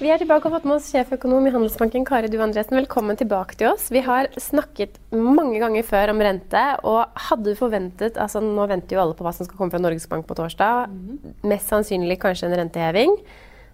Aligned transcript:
Vi 0.00 0.08
er 0.08 0.16
tilbake 0.16 0.48
og 0.48 0.54
fått 0.54 0.64
med 0.64 0.78
oss 0.78 0.86
sjeføkonom 0.94 1.44
i 1.44 1.50
Handelsbanken 1.52 2.06
Kari 2.08 2.30
Du 2.32 2.38
Andresen. 2.40 2.72
Velkommen 2.78 3.18
tilbake 3.20 3.58
til 3.60 3.68
oss. 3.68 3.90
Vi 3.92 4.00
har 4.00 4.30
snakket 4.40 4.94
mange 5.12 5.58
ganger 5.60 5.84
før 5.84 6.14
om 6.14 6.22
rente. 6.24 6.62
og 6.88 7.12
hadde 7.28 7.50
du 7.50 7.58
forventet, 7.58 8.16
altså 8.16 8.40
Nå 8.40 8.64
venter 8.70 8.96
jo 8.96 9.02
alle 9.02 9.12
på 9.18 9.26
hva 9.26 9.34
som 9.36 9.44
skal 9.44 9.58
komme 9.58 9.74
fra 9.74 9.82
Norges 9.82 10.08
Bank 10.08 10.24
på 10.24 10.38
torsdag. 10.38 10.88
Mest 11.44 11.68
sannsynlig 11.68 12.16
kanskje 12.22 12.48
en 12.48 12.56
renteheving. 12.62 13.12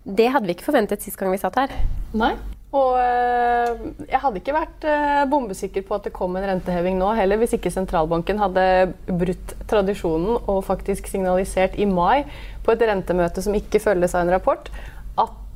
Det 0.03 0.27
hadde 0.35 0.51
vi 0.51 0.57
ikke 0.59 0.67
forventet 0.67 1.07
sist 1.07 1.17
gang 1.17 1.31
vi 1.31 1.39
satt 1.39 1.61
her. 1.63 1.79
Nei. 2.11 2.35
Og 2.75 2.99
øh, 2.99 3.87
jeg 4.11 4.21
hadde 4.21 4.43
ikke 4.43 4.57
vært 4.57 4.85
øh, 4.91 5.23
bombesikker 5.31 5.87
på 5.87 5.95
at 5.95 6.09
det 6.09 6.13
kom 6.17 6.35
en 6.35 6.49
renteheving 6.51 6.99
nå 6.99 7.13
heller, 7.15 7.39
hvis 7.39 7.55
ikke 7.55 7.71
sentralbanken 7.71 8.43
hadde 8.43 8.67
brutt 9.07 9.55
tradisjonen 9.71 10.43
og 10.43 10.65
faktisk 10.67 11.07
signalisert 11.07 11.79
i 11.79 11.87
mai 11.87 12.27
på 12.67 12.75
et 12.75 12.83
rentemøte 12.91 13.47
som 13.47 13.55
ikke 13.55 13.81
følges 13.81 14.19
av 14.19 14.27
en 14.27 14.35
rapport, 14.35 14.69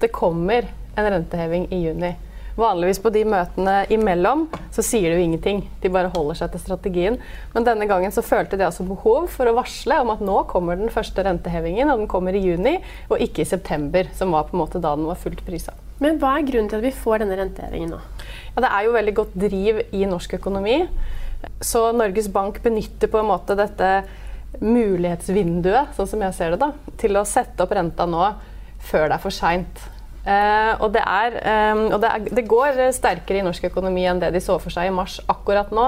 det 0.00 0.12
kommer 0.14 0.68
en 0.96 1.10
renteheving 1.14 1.68
i 1.70 1.84
juni. 1.84 2.14
Vanligvis 2.60 2.98
på 3.00 3.12
de 3.14 3.22
møtene 3.24 3.74
imellom 3.94 4.42
så 4.74 4.82
sier 4.84 5.08
de 5.08 5.20
jo 5.20 5.26
ingenting. 5.28 5.62
De 5.80 5.90
bare 5.92 6.10
holder 6.12 6.40
seg 6.40 6.52
til 6.52 6.62
strategien. 6.64 7.18
Men 7.54 7.66
denne 7.66 7.86
gangen 7.88 8.12
så 8.12 8.24
følte 8.26 8.58
de 8.58 8.66
altså 8.66 8.84
behov 8.88 9.30
for 9.32 9.48
å 9.48 9.54
varsle 9.56 10.00
om 10.02 10.12
at 10.12 10.24
nå 10.24 10.42
kommer 10.50 10.76
den 10.76 10.92
første 10.92 11.24
rentehevingen, 11.24 11.92
og 11.92 12.02
den 12.02 12.10
kommer 12.10 12.36
i 12.36 12.42
juni, 12.44 12.76
og 13.08 13.22
ikke 13.22 13.44
i 13.44 13.48
september, 13.48 14.10
som 14.18 14.34
var 14.34 14.48
på 14.48 14.56
en 14.56 14.64
måte 14.64 14.82
da 14.82 14.92
den 14.98 15.08
var 15.08 15.20
fullt 15.20 15.44
prisa. 15.46 15.76
Men 16.00 16.20
hva 16.20 16.34
er 16.36 16.46
grunnen 16.48 16.68
til 16.72 16.80
at 16.80 16.86
vi 16.88 16.94
får 16.96 17.22
denne 17.22 17.38
rentehevingen 17.38 17.94
nå? 17.94 18.00
Ja, 18.56 18.64
det 18.64 18.72
er 18.72 18.86
jo 18.86 18.96
veldig 18.96 19.16
godt 19.20 19.34
driv 19.40 19.82
i 19.96 20.04
norsk 20.08 20.36
økonomi. 20.40 20.78
Så 21.64 21.86
Norges 21.96 22.28
Bank 22.32 22.60
benytter 22.64 23.08
på 23.08 23.20
en 23.20 23.30
måte 23.30 23.56
dette 23.56 23.90
mulighetsvinduet, 24.60 25.94
sånn 25.96 26.08
som 26.10 26.24
jeg 26.26 26.36
ser 26.36 26.56
det, 26.56 26.60
da, 26.60 26.72
til 27.00 27.16
å 27.16 27.28
sette 27.28 27.62
opp 27.64 27.72
renta 27.76 28.08
nå 28.08 28.24
før 28.84 29.08
det 29.08 29.16
er 29.16 29.24
for 29.24 29.34
seint. 29.34 29.82
Uh, 30.20 30.76
og, 30.84 30.90
det, 30.92 31.00
er, 31.00 31.36
um, 31.72 31.86
og 31.94 32.00
det, 32.02 32.08
er, 32.10 32.34
det, 32.36 32.48
går 32.48 32.80
sterkere 32.92 33.40
i 33.40 33.44
norsk 33.44 33.70
økonomi 33.70 34.02
enn 34.04 34.20
det 34.20 34.34
de 34.34 34.42
så 34.44 34.58
for 34.60 34.72
seg 34.72 34.90
i 34.90 34.94
mars 34.94 35.16
akkurat 35.32 35.72
nå. 35.72 35.86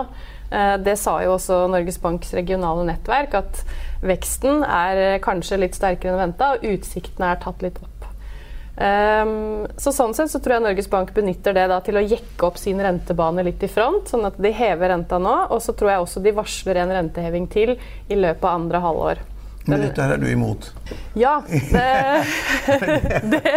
Uh, 0.53 0.77
det 0.81 0.97
sa 1.01 1.19
jo 1.25 1.35
også 1.37 1.67
Norges 1.73 2.01
Banks 2.01 2.33
regionale 2.37 2.87
nettverk, 2.89 3.37
at 3.37 3.63
veksten 4.05 4.65
er 4.65 5.21
kanskje 5.25 5.61
litt 5.61 5.77
sterkere 5.77 6.15
enn 6.15 6.23
venta, 6.27 6.55
og 6.55 6.65
utsiktene 6.73 7.35
er 7.35 7.43
tatt 7.45 7.65
litt 7.65 7.77
opp. 7.83 7.93
Um, 8.73 9.67
så 9.77 9.93
Sånn 9.93 10.15
sett 10.17 10.33
så 10.33 10.41
tror 10.41 10.57
jeg 10.57 10.65
Norges 10.65 10.89
Bank 10.91 11.13
benytter 11.13 11.53
det 11.53 11.67
da 11.69 11.83
til 11.85 11.99
å 12.01 12.05
jekke 12.05 12.47
opp 12.49 12.57
sin 12.61 12.81
rentebane 12.81 13.45
litt 13.45 13.61
i 13.63 13.69
front, 13.69 14.09
sånn 14.09 14.25
at 14.31 14.41
de 14.41 14.53
hever 14.57 14.95
renta 14.95 15.21
nå. 15.21 15.35
Og 15.53 15.61
så 15.65 15.77
tror 15.77 15.93
jeg 15.93 16.07
også 16.07 16.25
de 16.25 16.33
varsler 16.37 16.81
en 16.81 16.95
renteheving 16.97 17.51
til 17.53 17.77
i 17.77 18.17
løpet 18.17 18.49
av 18.49 18.57
andre 18.57 18.81
halvår. 18.83 19.23
Men 19.67 19.85
dette 19.85 20.03
her 20.03 20.17
er 20.17 20.23
du 20.23 20.27
imot? 20.27 20.73
Ja, 21.19 21.37
det, 21.47 21.85
det, 23.35 23.53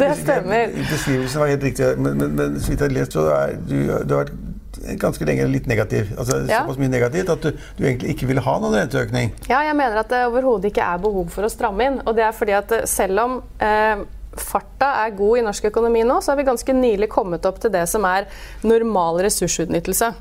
det 0.00 0.08
stemmer. 0.22 0.72
Beskrivelsen 0.78 1.42
var 1.42 1.52
helt 1.52 1.66
riktig. 1.66 1.90
Men, 1.98 2.16
men, 2.16 2.34
men 2.38 2.56
så 2.60 2.72
vidt 2.72 2.80
jeg 2.80 2.88
har 2.88 2.96
lest, 2.96 3.16
så 3.18 3.26
er 3.34 3.58
du, 3.60 3.76
du 3.84 4.16
har 4.16 4.24
vært 4.24 4.96
ganske 5.02 5.26
lenge 5.28 5.46
litt 5.50 5.68
negativ. 5.70 6.14
Altså 6.16 6.40
ja. 6.46 6.62
Såpass 6.62 6.80
mye 6.80 6.92
negativt 6.92 7.30
at 7.34 7.44
du, 7.44 7.60
du, 7.76 7.84
egentlig 7.84 8.16
ikke 8.16 8.30
vil 8.30 8.40
ha 8.44 8.56
noen 8.62 8.78
renteøkning. 8.80 9.34
Ja, 9.50 9.62
jeg 9.66 9.76
mener 9.78 10.02
at 10.02 10.10
det 10.12 10.24
overhodet 10.30 10.72
ikke 10.72 10.88
er 10.88 11.02
behov 11.02 11.30
for 11.34 11.46
å 11.46 11.52
stramme 11.52 11.88
inn. 11.88 12.00
Og 12.06 12.16
det 12.18 12.26
er 12.26 12.36
fordi 12.36 12.56
at 12.56 12.74
selv 12.90 13.22
om 13.22 13.38
eh, 13.62 14.04
farta 14.38 14.94
er 15.04 15.16
god 15.18 15.42
i 15.42 15.44
norsk 15.46 15.68
økonomi 15.72 16.04
nå, 16.08 16.20
så 16.22 16.32
har 16.32 16.40
vi 16.40 16.48
ganske 16.48 16.76
nylig 16.76 17.10
kommet 17.12 17.46
opp 17.48 17.60
til 17.62 17.72
det 17.74 17.84
som 17.90 18.06
er 18.08 18.28
normal 18.66 19.20
ressursutnyttelse. 19.26 20.12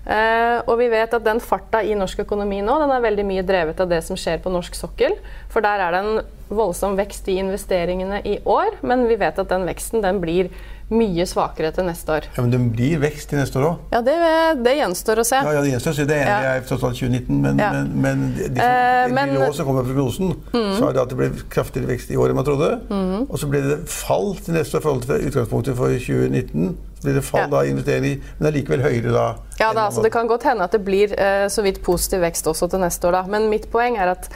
Uh, 0.00 0.64
og 0.64 0.78
vi 0.80 0.88
vet 0.90 1.12
at 1.12 1.24
den 1.24 1.42
farta 1.44 1.82
i 1.84 1.92
norsk 1.98 2.22
økonomi 2.24 2.62
nå 2.64 2.78
den 2.80 2.92
er 2.94 3.02
veldig 3.04 3.26
mye 3.28 3.44
drevet 3.46 3.82
av 3.82 3.90
det 3.90 4.00
som 4.06 4.18
skjer 4.18 4.40
på 4.42 4.52
norsk 4.52 4.78
sokkel. 4.78 5.16
For 5.52 5.64
der 5.64 5.84
er 5.84 5.94
det 5.94 6.02
en 6.04 6.20
voldsom 6.50 6.96
vekst 6.98 7.28
i 7.30 7.38
investeringene 7.42 8.22
i 8.26 8.40
år, 8.48 8.80
men 8.86 9.06
vi 9.10 9.18
vet 9.20 9.38
at 9.38 9.50
den 9.52 9.68
veksten 9.68 10.02
den 10.02 10.18
blir 10.22 10.50
mye 10.90 11.24
svakere 11.28 11.70
til 11.74 11.86
neste 11.86 12.12
år. 12.16 12.26
Ja, 12.34 12.42
Men 12.42 12.50
det 12.50 12.60
blir 12.74 12.98
vekst 13.02 13.30
til 13.30 13.38
neste 13.38 13.60
år 13.60 13.66
òg? 13.68 13.84
Ja, 13.94 14.00
det, 14.02 14.16
det, 14.64 14.72
gjenstår 14.80 15.22
å 15.22 15.26
se. 15.26 15.38
Ja, 15.38 15.52
ja 15.54 15.62
det 15.62 15.70
gjenstår 15.70 15.94
å 15.94 15.98
se. 16.00 16.06
Det 16.10 16.18
ene 16.18 16.32
ja. 16.32 16.54
er 16.56 16.66
tross 16.66 16.82
alt 16.88 16.98
2019, 16.98 17.38
men, 17.44 17.62
ja. 17.62 17.70
men, 17.76 17.92
men 18.02 18.24
de, 18.34 18.48
de, 18.56 18.64
eh, 18.64 19.06
de 19.06 19.38
de 19.38 19.52
som 19.54 19.68
kommer 19.68 19.86
fra 19.86 19.94
prognosen, 19.94 20.34
mm. 20.50 20.72
så 20.80 20.88
er 20.88 20.96
det 20.96 21.04
at 21.04 21.14
det 21.14 21.20
ble 21.20 21.30
kraftigere 21.54 21.92
vekst 21.92 22.10
i 22.10 22.18
år 22.18 22.32
enn 22.32 22.40
man 22.40 22.48
trodde. 22.48 22.72
Mm. 22.90 23.28
Og 23.28 23.36
så 23.38 23.50
ble 23.52 23.62
det 23.68 23.80
fall 23.92 24.32
til 24.42 24.58
neste 24.58 24.78
år 24.78 24.82
i 24.82 24.88
forhold 24.88 25.06
til 25.06 25.28
utgangspunktet 25.30 25.78
for 25.78 25.94
2019. 26.10 26.74
Så 27.00 27.08
blir 27.08 27.16
det 27.16 27.24
fall 27.24 27.46
ja. 27.46 27.48
da 27.48 27.64
i 27.64 27.72
investering, 27.72 28.22
men 28.38 28.52
likevel 28.52 28.82
høyere 28.84 29.12
da. 29.14 29.26
Ja, 29.56 29.72
da, 29.72 29.86
altså, 29.88 30.02
Det 30.04 30.12
kan 30.12 30.28
godt 30.28 30.44
hende 30.44 30.66
at 30.68 30.76
det 30.76 30.82
blir 30.84 31.14
eh, 31.16 31.48
så 31.48 31.64
vidt 31.64 31.80
positiv 31.82 32.20
vekst 32.20 32.46
også 32.46 32.68
til 32.68 32.82
neste 32.84 33.08
år, 33.08 33.16
da. 33.16 33.22
Men 33.32 33.48
mitt 33.48 33.70
poeng 33.72 33.96
er 33.96 34.12
at 34.12 34.28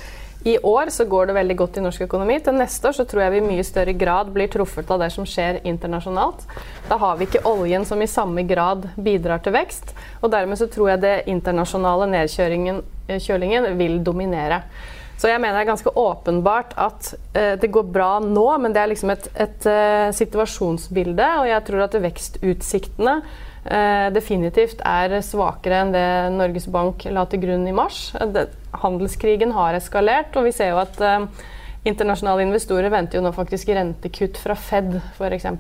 i 0.44 0.58
år 0.58 0.91
så 0.92 1.04
går 1.04 1.26
det 1.26 1.34
veldig 1.38 1.56
godt 1.56 1.76
i 1.76 1.82
norsk 1.84 2.02
økonomi. 2.04 2.38
Til 2.44 2.56
neste 2.56 2.88
år 2.88 2.97
så 2.97 3.04
tror 3.08 3.22
jeg 3.22 3.32
vi 3.32 3.38
i 3.41 3.44
mye 3.47 3.64
større 3.64 3.94
grad 3.97 4.32
blir 4.32 4.50
truffet 4.52 4.91
av 4.92 5.00
det 5.00 5.08
som 5.12 5.25
skjer 5.28 5.62
internasjonalt. 5.64 6.42
Da 6.88 6.98
har 7.00 7.16
vi 7.16 7.28
ikke 7.28 7.47
oljen 7.48 7.86
som 7.88 8.02
i 8.04 8.08
samme 8.08 8.44
grad 8.48 8.91
bidrar 8.96 9.41
til 9.44 9.56
vekst. 9.56 9.94
Og 10.20 10.32
dermed 10.32 10.60
så 10.60 10.69
tror 10.69 10.92
jeg 10.92 11.04
det 11.04 11.14
internasjonale 11.32 12.10
nedkjølingen 12.12 12.82
eh, 13.08 13.78
vil 13.81 14.02
dominere. 14.04 14.60
Så 15.14 15.30
jeg 15.30 15.38
mener 15.41 15.56
det 15.56 15.62
er 15.62 15.70
ganske 15.70 15.92
åpenbart 15.94 16.75
at 16.80 17.12
eh, 17.38 17.54
det 17.60 17.70
går 17.72 17.86
bra 17.94 18.10
nå, 18.25 18.47
men 18.60 18.75
det 18.75 18.82
er 18.82 18.91
liksom 18.91 19.12
et, 19.14 19.28
et 19.41 19.66
uh, 19.70 20.10
situasjonsbilde. 20.14 21.28
Og 21.41 21.48
jeg 21.48 21.64
tror 21.69 21.84
at 21.86 21.97
vekstutsiktene 22.02 23.14
uh, 23.22 24.08
definitivt 24.14 24.82
er 24.82 25.20
svakere 25.25 25.84
enn 25.84 25.94
det 25.94 26.06
Norges 26.34 26.66
Bank 26.72 27.06
la 27.14 27.25
til 27.30 27.44
grunn 27.47 27.66
i 27.70 27.76
mars. 27.76 28.08
Det, 28.34 28.48
handelskrigen 28.82 29.54
har 29.54 29.78
eskalert, 29.78 30.34
og 30.34 30.48
vi 30.48 30.54
ser 30.56 30.75
jo 30.75 30.82
at 30.82 30.98
uh, 30.98 31.46
internasjonale 31.86 32.48
investorer 32.48 32.91
venter 32.91 33.20
jo 33.20 33.25
nå 33.25 33.32
faktisk 33.36 33.70
rentekutt 33.76 34.41
fra 34.41 34.58
Fed, 34.58 34.98
f.eks. 35.14 35.50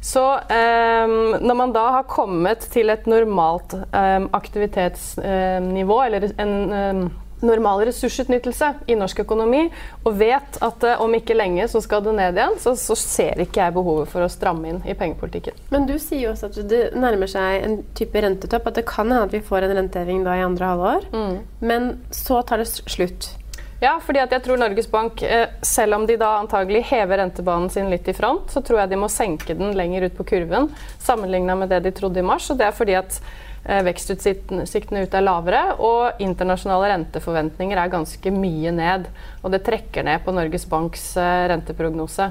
Så 0.00 0.24
um, 0.30 1.14
når 1.42 1.56
man 1.58 1.72
da 1.74 1.88
har 1.96 2.10
kommet 2.10 2.68
til 2.72 2.88
et 2.92 3.08
normalt 3.10 3.74
um, 3.74 4.28
aktivitetsnivå, 4.38 5.96
eller 6.06 6.30
en 6.38 7.08
normal 7.40 7.84
ressursutnyttelse 7.88 8.72
i 8.86 8.96
norsk 8.98 9.22
økonomi, 9.24 9.64
og 10.04 10.18
vet 10.20 10.58
at 10.64 10.86
uh, 10.86 11.02
om 11.04 11.14
ikke 11.18 11.36
lenge 11.36 11.68
så 11.70 11.82
skal 11.84 12.04
det 12.04 12.14
ned 12.18 12.38
igjen, 12.38 12.58
så, 12.62 12.74
så, 12.78 12.96
ser 12.98 13.42
ikke 13.44 13.62
jeg 13.62 13.76
behovet 13.76 14.10
for 14.12 14.24
å 14.24 14.30
stramme 14.32 14.72
inn 14.72 14.80
i 14.88 14.96
pengepolitikken. 14.98 15.56
Men 15.72 15.88
du 15.88 15.96
sier 16.02 16.26
jo 16.26 16.34
også 16.34 16.50
at 16.50 16.60
det 16.70 16.82
nærmer 16.98 17.30
seg 17.30 17.64
en 17.64 17.80
type 17.98 18.22
rentetopp, 18.24 18.70
at 18.70 18.80
det 18.80 18.86
kan 18.88 19.08
hende 19.08 19.26
at 19.28 19.34
vi 19.34 19.44
får 19.44 19.66
en 19.66 19.76
renteheving 19.80 20.24
da 20.26 20.38
i 20.38 20.46
andre 20.46 20.72
halvår, 20.72 21.10
mm. 21.14 21.36
men 21.64 21.92
så 22.14 22.42
tar 22.46 22.62
det 22.62 22.70
slutt. 22.70 23.32
Ja, 23.78 23.92
fordi 24.02 24.18
at 24.18 24.32
jeg 24.34 24.42
tror 24.42 24.58
Norges 24.58 24.88
Bank, 24.90 25.22
eh, 25.22 25.52
selv 25.62 25.94
om 25.94 26.06
de 26.06 26.16
da 26.18 26.32
antagelig 26.40 26.82
hever 26.88 27.20
rentebanen 27.20 27.70
sin 27.70 27.86
litt 27.92 28.08
i 28.10 28.14
front, 28.16 28.50
så 28.50 28.62
tror 28.66 28.82
jeg 28.82 28.90
de 28.90 28.98
må 28.98 29.10
senke 29.12 29.54
den 29.54 29.76
lenger 29.78 30.08
ut 30.08 30.16
på 30.18 30.26
kurven 30.32 30.66
sammenligna 30.98 31.54
med 31.60 31.70
det 31.70 31.84
de 31.86 31.94
trodde 31.94 32.18
i 32.18 32.26
mars. 32.26 32.50
og 32.50 32.58
det 32.58 32.66
er 32.66 32.74
fordi 32.74 32.98
at 32.98 33.20
Eh, 33.22 33.47
vekstutsiktene 33.64 35.02
ut 35.04 35.14
er 35.14 35.24
lavere, 35.24 35.62
og 35.82 36.22
internasjonale 36.22 36.92
renteforventninger 36.94 37.78
er 37.78 37.92
ganske 37.92 38.32
mye 38.32 38.72
ned. 38.74 39.08
Og 39.42 39.52
det 39.52 39.64
trekker 39.66 40.06
ned 40.06 40.24
på 40.24 40.34
Norges 40.36 40.66
Banks 40.70 41.10
eh, 41.20 41.44
renteprognose. 41.52 42.30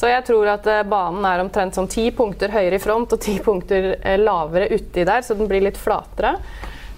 Så 0.00 0.08
jeg 0.08 0.24
tror 0.24 0.52
at 0.54 0.68
eh, 0.70 0.84
banen 0.88 1.26
er 1.28 1.42
omtrent 1.42 1.76
sånn 1.76 1.90
ti 1.90 2.06
punkter 2.16 2.54
høyere 2.54 2.78
i 2.78 2.82
front 2.82 3.16
og 3.16 3.22
ti 3.22 3.36
punkter 3.46 3.92
lavere 4.20 4.70
uti 4.72 5.04
der, 5.04 5.24
så 5.26 5.36
den 5.38 5.50
blir 5.50 5.64
litt 5.66 5.80
flatere. 5.80 6.36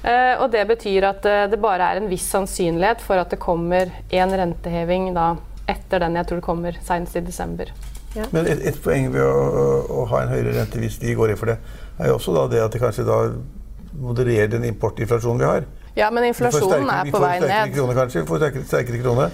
Og 0.02 0.48
det 0.50 0.64
betyr 0.66 1.04
at 1.06 1.26
det 1.46 1.60
bare 1.62 1.92
er 1.92 2.00
en 2.00 2.08
viss 2.10 2.24
sannsynlighet 2.32 2.98
for 3.04 3.22
at 3.22 3.30
det 3.30 3.38
kommer 3.38 3.86
en 4.10 4.34
renteheving 4.34 5.12
da, 5.14 5.28
etter 5.70 6.02
den 6.02 6.18
jeg 6.18 6.26
tror 6.26 6.40
det 6.40 6.46
kommer 6.48 6.78
senest 6.82 7.20
i 7.20 7.22
desember. 7.22 7.70
Ja. 8.16 8.26
Men 8.30 8.46
et, 8.50 8.60
et, 8.68 8.78
poeng 8.82 9.08
ved 9.12 9.24
å, 9.24 9.32
å, 9.88 10.04
ha 10.10 10.24
en 10.24 10.32
høyere 10.34 10.56
rente 10.58 10.80
hvis 10.80 10.98
de 11.00 11.14
går 11.16 11.32
inn 11.32 11.40
for 11.40 11.52
det, 11.52 11.58
er 11.98 12.10
jo 12.10 12.18
også 12.18 12.34
da 12.36 12.44
det 12.50 12.60
at 12.64 12.74
det 12.74 12.82
kanskje 12.82 13.06
da 13.08 13.18
moderere 14.00 14.48
den 14.56 14.64
importinflasjonen 14.70 15.42
vi 15.42 15.48
har. 15.48 15.70
Ja, 15.94 16.08
men 16.10 16.24
inflasjonen 16.24 16.88
er 16.88 17.10
på 17.12 17.20
vei 17.20 17.34
ned. 17.42 17.74
Krone, 17.74 17.94
kanskje? 17.96 18.22
Vi 18.22 18.28
får 18.30 18.38
sterkere, 18.40 18.68
sterkere 18.68 19.00
krone. 19.02 19.26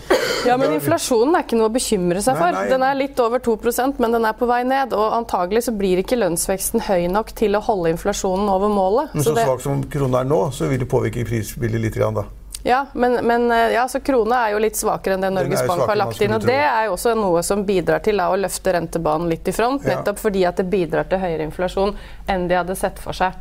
Ja, 0.47 0.57
men 0.59 0.73
inflasjonen 0.75 1.37
er 1.39 1.45
ikke 1.47 1.59
noe 1.59 1.69
å 1.71 1.75
bekymre 1.75 2.23
seg 2.25 2.35
for. 2.39 2.51
Nei, 2.51 2.65
nei. 2.65 2.73
Den 2.73 2.87
er 2.87 2.97
litt 2.99 3.21
over 3.23 3.43
2% 3.43 4.01
men 4.03 4.17
den 4.17 4.27
er 4.27 4.35
på 4.39 4.49
vei 4.51 4.65
ned. 4.67 4.97
Og 4.97 5.15
antagelig 5.21 5.69
så 5.69 5.75
blir 5.79 6.03
ikke 6.03 6.19
lønnsveksten 6.19 6.83
høy 6.89 7.07
nok 7.15 7.31
til 7.39 7.55
å 7.55 7.63
holde 7.63 7.93
inflasjonen 7.95 8.51
over 8.51 8.73
målet. 8.75 9.15
Men 9.15 9.23
så, 9.23 9.31
så 9.31 9.39
det... 9.39 9.47
svak 9.47 9.63
som 9.63 9.87
krona 9.93 10.25
er 10.25 10.33
nå, 10.33 10.41
så 10.55 10.71
vil 10.71 10.83
det 10.83 10.91
påvirke 10.91 11.27
prisbildet 11.29 11.85
litt 11.85 12.01
da. 12.19 12.27
Ja, 12.67 12.87
men, 12.93 13.21
men 13.23 13.51
eh, 13.55 13.77
ja, 13.77 13.87
så 13.89 14.01
krona 14.03 14.43
er 14.49 14.57
jo 14.57 14.59
litt 14.63 14.77
svakere 14.77 15.15
enn 15.15 15.23
det 15.23 15.31
Norges 15.31 15.63
Bank 15.69 15.85
har 15.87 16.01
lagt 16.01 16.21
inn. 16.27 16.35
og 16.35 16.43
Det 16.43 16.59
er 16.59 16.89
jo 16.89 16.97
også 16.97 17.15
noe 17.15 17.45
som 17.47 17.63
bidrar 17.69 18.03
til 18.03 18.19
da, 18.19 18.33
å 18.35 18.41
løfte 18.41 18.75
rentebanen 18.75 19.31
litt 19.31 19.47
i 19.47 19.55
front, 19.55 19.87
nettopp 19.87 20.19
fordi 20.21 20.43
at 20.49 20.59
det 20.59 20.67
bidrar 20.73 21.07
til 21.07 21.23
høyere 21.23 21.47
inflasjon 21.47 21.95
enn 22.27 22.51
de 22.51 22.59
hadde 22.59 22.77
sett 22.79 22.99
for 23.03 23.15
seg. 23.17 23.39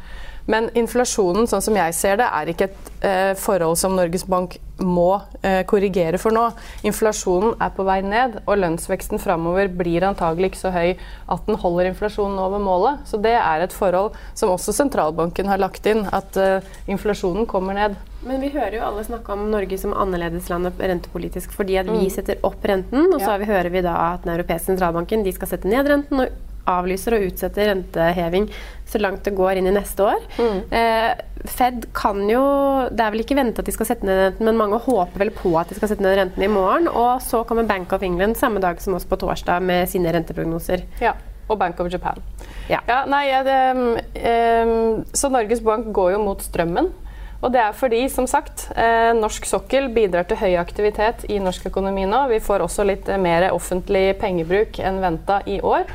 Men 0.48 0.70
inflasjonen, 0.80 1.48
sånn 1.50 1.64
som 1.64 1.76
jeg 1.78 1.96
ser 1.96 2.22
det, 2.22 2.28
er 2.32 2.52
ikke 2.52 2.70
et 2.70 2.92
eh, 3.06 3.34
forhold 3.40 3.78
som 3.80 3.98
Norges 3.98 4.24
Bank 4.28 4.56
må 4.80 5.20
eh, 5.42 5.64
korrigere 5.68 6.20
for 6.22 6.36
nå. 6.36 6.46
Inflasjonen 6.88 7.58
er 7.64 7.74
på 7.76 7.84
vei 7.88 8.00
ned, 8.06 8.40
og 8.46 8.62
lønnsveksten 8.62 9.20
framover 9.20 9.68
blir 9.68 10.06
antagelig 10.08 10.54
ikke 10.54 10.62
så 10.62 10.72
høy 10.72 10.94
at 10.94 11.50
den 11.50 11.60
holder 11.60 11.92
inflasjonen 11.92 12.40
over 12.40 12.64
målet. 12.64 13.04
Så 13.10 13.20
det 13.22 13.36
er 13.36 13.66
et 13.66 13.76
forhold 13.76 14.16
som 14.38 14.54
også 14.54 14.76
sentralbanken 14.78 15.52
har 15.52 15.60
lagt 15.60 15.88
inn, 15.90 16.06
at 16.16 16.40
eh, 16.40 16.76
inflasjonen 16.88 17.50
kommer 17.50 17.76
ned. 17.76 18.00
Men 18.28 18.42
vi 18.42 18.54
hører 18.56 18.80
jo 18.80 18.88
alle 18.88 19.04
snakke 19.06 19.36
om 19.36 19.50
Norge 19.52 19.78
som 19.80 19.94
annerledesland 19.94 20.72
rentepolitisk 20.80 21.52
fordi 21.54 21.78
at 21.80 21.88
vi 21.90 22.08
mm. 22.08 22.12
setter 22.14 22.40
opp 22.48 22.64
renten, 22.66 23.12
og 23.12 23.20
så 23.20 23.36
ja. 23.36 23.48
hører 23.52 23.70
vi 23.74 23.84
da 23.86 23.94
at 24.14 24.24
den 24.24 24.34
europeiske 24.38 24.72
sentralbanken 24.72 25.28
de 25.28 25.36
skal 25.36 25.52
sette 25.52 25.70
ned 25.70 25.92
renten 25.92 26.24
og 26.24 26.44
avlyser 26.68 27.18
og 27.18 27.30
utsetter 27.30 27.72
renteheving 27.72 28.50
så 28.88 29.02
langt 29.02 29.25
det 29.28 29.36
går 29.36 29.60
inn 29.60 29.68
i 29.68 29.75
neste 29.75 30.06
år. 30.06 30.28
Mm. 30.40 30.60
Eh, 30.72 31.12
Fed 31.48 31.86
kan 31.96 32.22
jo 32.28 32.42
Det 32.90 33.04
er 33.04 33.14
vel 33.14 33.22
ikke 33.22 33.38
ventet 33.38 33.62
at 33.62 33.68
de 33.68 33.74
skal 33.75 33.88
sette 33.90 34.08
ned 34.08 34.19
renten, 34.19 34.48
men 34.48 34.60
mange 34.60 34.80
håper 34.84 35.22
vel 35.22 35.31
på 35.36 35.54
at 35.60 35.69
de 35.69 35.78
skal 35.78 35.92
sette 35.92 36.04
ned 36.04 36.18
renten 36.19 36.44
i 36.44 36.52
morgen. 36.52 36.88
Og 36.88 37.24
så 37.24 37.44
kommer 37.48 37.68
Bank 37.68 37.94
of 37.94 38.04
England 38.04 38.40
samme 38.40 38.64
dag 38.64 38.81
som 38.81 38.98
oss 38.98 39.08
på 39.08 39.19
torsdag 39.19 39.64
med 39.64 39.90
sine 39.92 40.14
renteprognoser. 40.16 40.86
Ja, 41.04 41.14
og 41.48 41.60
Bank 41.60 41.80
of 41.80 41.92
Japan. 41.92 42.24
Ja. 42.72 42.81
ja 42.88 43.04
nei, 43.08 43.25
det, 43.48 43.60
um, 43.75 45.04
så 45.16 45.31
Norges 45.31 45.64
Bank 45.64 45.92
går 45.96 46.16
jo 46.16 46.24
mot 46.24 46.44
strømmen. 46.44 46.92
Og 47.38 47.54
det 47.54 47.62
er 47.62 47.75
fordi, 47.78 48.00
som 48.10 48.25
sagt, 48.25 48.72
eh, 48.74 49.12
norsk 49.14 49.46
sokkel 49.46 49.92
bidrar 49.94 50.25
til 50.25 50.40
høy 50.42 50.56
aktivitet 50.58 51.22
i 51.30 51.38
norsk 51.38 51.68
økonomi 51.69 52.08
nå. 52.10 52.24
Vi 52.31 52.40
får 52.42 52.64
også 52.66 52.86
litt 52.90 53.12
mer 53.22 53.52
offentlig 53.52 54.18
pengebruk 54.18 54.80
enn 54.81 54.98
venta 55.04 55.44
i 55.46 55.60
år. 55.62 55.86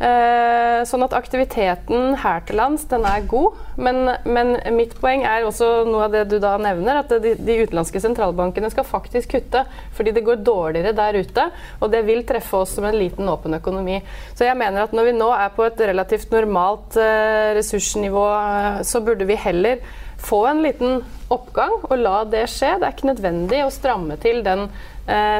Eh, 0.00 0.80
sånn 0.88 1.02
at 1.04 1.12
aktiviteten 1.12 2.14
her 2.22 2.40
til 2.48 2.56
lands 2.56 2.86
den 2.88 3.04
er 3.04 3.26
god. 3.28 3.58
Men, 3.76 4.14
men, 4.24 4.54
mitt 4.72 4.94
poeng 5.00 5.26
er 5.28 5.44
også 5.44 5.68
noe 5.88 6.06
av 6.06 6.14
det 6.14 6.22
du 6.30 6.38
da 6.40 6.54
nevner, 6.60 7.02
at 7.02 7.12
de, 7.20 7.34
de, 7.36 7.58
utenlandske 7.66 8.00
sentralbankene 8.00 8.70
skal 8.72 8.88
faktisk 8.88 9.34
kutte 9.34 9.66
fordi 9.96 10.14
det 10.16 10.24
går 10.24 10.40
dårligere 10.46 10.96
der 10.96 11.20
ute. 11.20 11.46
Og 11.84 11.92
det 11.92 12.00
vil 12.08 12.24
treffe 12.28 12.62
oss 12.62 12.72
som 12.78 12.88
en 12.88 12.96
liten, 12.96 13.28
åpen 13.28 13.58
økonomi. 13.60 14.00
Så 14.32 14.48
jeg 14.48 14.56
mener 14.56 14.86
at 14.86 14.96
når 14.96 15.10
vi 15.10 15.18
nå 15.18 15.28
er 15.36 15.52
på 15.52 15.68
et 15.68 15.84
relativt 15.92 16.32
normalt 16.32 16.96
uh, 16.96 17.52
ressursnivå, 17.58 18.24
uh, 18.24 18.80
så 18.86 19.04
burde 19.04 19.28
vi 19.28 19.36
heller 19.36 19.84
få 20.20 20.46
en 20.46 20.62
liten 20.62 21.00
oppgang 21.32 21.76
og 21.82 21.96
la 21.98 22.22
det 22.28 22.46
skje. 22.52 22.76
Det 22.78 22.86
er 22.86 22.94
ikke 22.96 23.10
nødvendig 23.12 23.60
å 23.64 23.72
stramme 23.72 24.16
til 24.20 24.42
den 24.46 24.66
eh, 24.66 24.80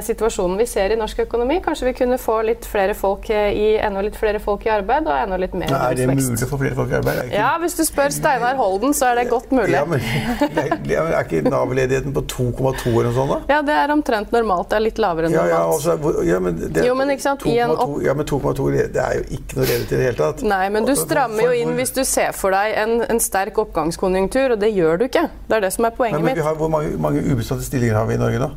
situasjonen 0.02 0.58
vi 0.58 0.66
ser 0.66 0.94
i 0.94 0.96
norsk 0.98 1.24
økonomi. 1.26 1.60
Kanskje 1.64 1.90
vi 1.90 1.94
kunne 2.00 2.18
få 2.20 2.40
litt 2.46 2.66
flere 2.68 2.94
folk 2.98 3.28
eh, 3.30 3.50
i, 3.54 3.66
enda 3.80 4.02
litt 4.04 4.16
flere 4.18 4.40
folk 4.42 4.66
i 4.66 4.72
arbeid 4.72 5.08
og 5.08 5.14
enda 5.14 5.38
litt 5.40 5.54
mer 5.58 5.72
Er 5.76 5.96
det 5.98 6.08
mulig 6.10 6.46
å 6.46 6.48
få 6.50 6.58
flere 6.60 6.76
folk 6.78 6.92
i 6.92 6.98
arbeid? 6.98 7.32
Ja, 7.34 7.52
Hvis 7.62 7.76
du 7.78 7.84
spør 7.86 8.12
Steinar 8.14 8.58
Holden, 8.58 8.94
så 8.96 9.10
er 9.10 9.20
det 9.20 9.26
godt 9.30 9.52
mulig. 9.54 9.74
Ja, 9.74 9.84
men, 9.88 10.02
er 10.02 11.20
ikke 11.22 11.42
Nav-ledigheten 11.46 12.14
på 12.16 12.24
2,2 12.34 12.92
eller 12.92 13.10
noe 13.10 13.16
sånt? 13.16 13.34
da? 13.34 13.40
Ja, 13.54 13.60
det 13.66 13.76
er 13.82 13.94
omtrent 13.94 14.34
normalt. 14.34 14.70
Det 14.72 14.80
er 14.80 14.86
litt 14.86 15.02
lavere 15.02 15.30
enn 15.30 15.36
normalt. 15.36 15.54
Ja, 15.54 15.62
også, 15.74 16.24
ja, 16.26 16.40
men 16.42 16.58
det, 16.60 16.86
jo, 16.86 16.96
men 16.98 17.14
ikke 17.14 17.26
sant? 17.26 17.44
2, 17.46 17.56
opp... 17.74 17.96
ja, 18.04 18.16
men 18.16 18.28
2,2 18.30 18.70
det 18.94 19.04
er 19.04 19.20
jo 19.20 19.26
ikke 19.38 19.60
noe 19.60 19.68
ledighet 19.68 19.92
i 19.92 20.00
det 20.00 20.08
hele 20.08 20.18
tatt. 20.20 20.44
Nei, 20.46 20.64
men 20.74 20.88
du 20.88 20.94
strammer 20.98 21.50
jo 21.50 21.54
inn 21.56 21.76
hvis 21.78 21.94
du 21.96 22.02
ser 22.08 22.34
for 22.36 22.54
deg 22.56 22.76
en, 22.80 22.96
en 23.10 23.22
sterk 23.22 23.60
oppgangskonjunktur, 23.62 24.56
og 24.56 24.62
det 24.62 24.72
gjør 24.74 25.02
du 25.02 25.06
ikke. 25.10 25.28
Det 25.46 25.60
er 25.60 25.68
det 25.68 25.74
som 25.76 25.86
er 25.88 25.94
poenget 25.96 26.20
Nei, 26.22 26.34
mitt. 26.34 26.42
Har, 26.44 26.58
hvor 26.58 26.72
mange, 26.72 26.96
mange 27.00 27.22
ubestemte 27.26 27.66
stillinger 27.66 28.00
har 28.00 28.10
vi 28.10 28.18
i 28.18 28.20
Norge 28.20 28.42
nå? 28.42 28.50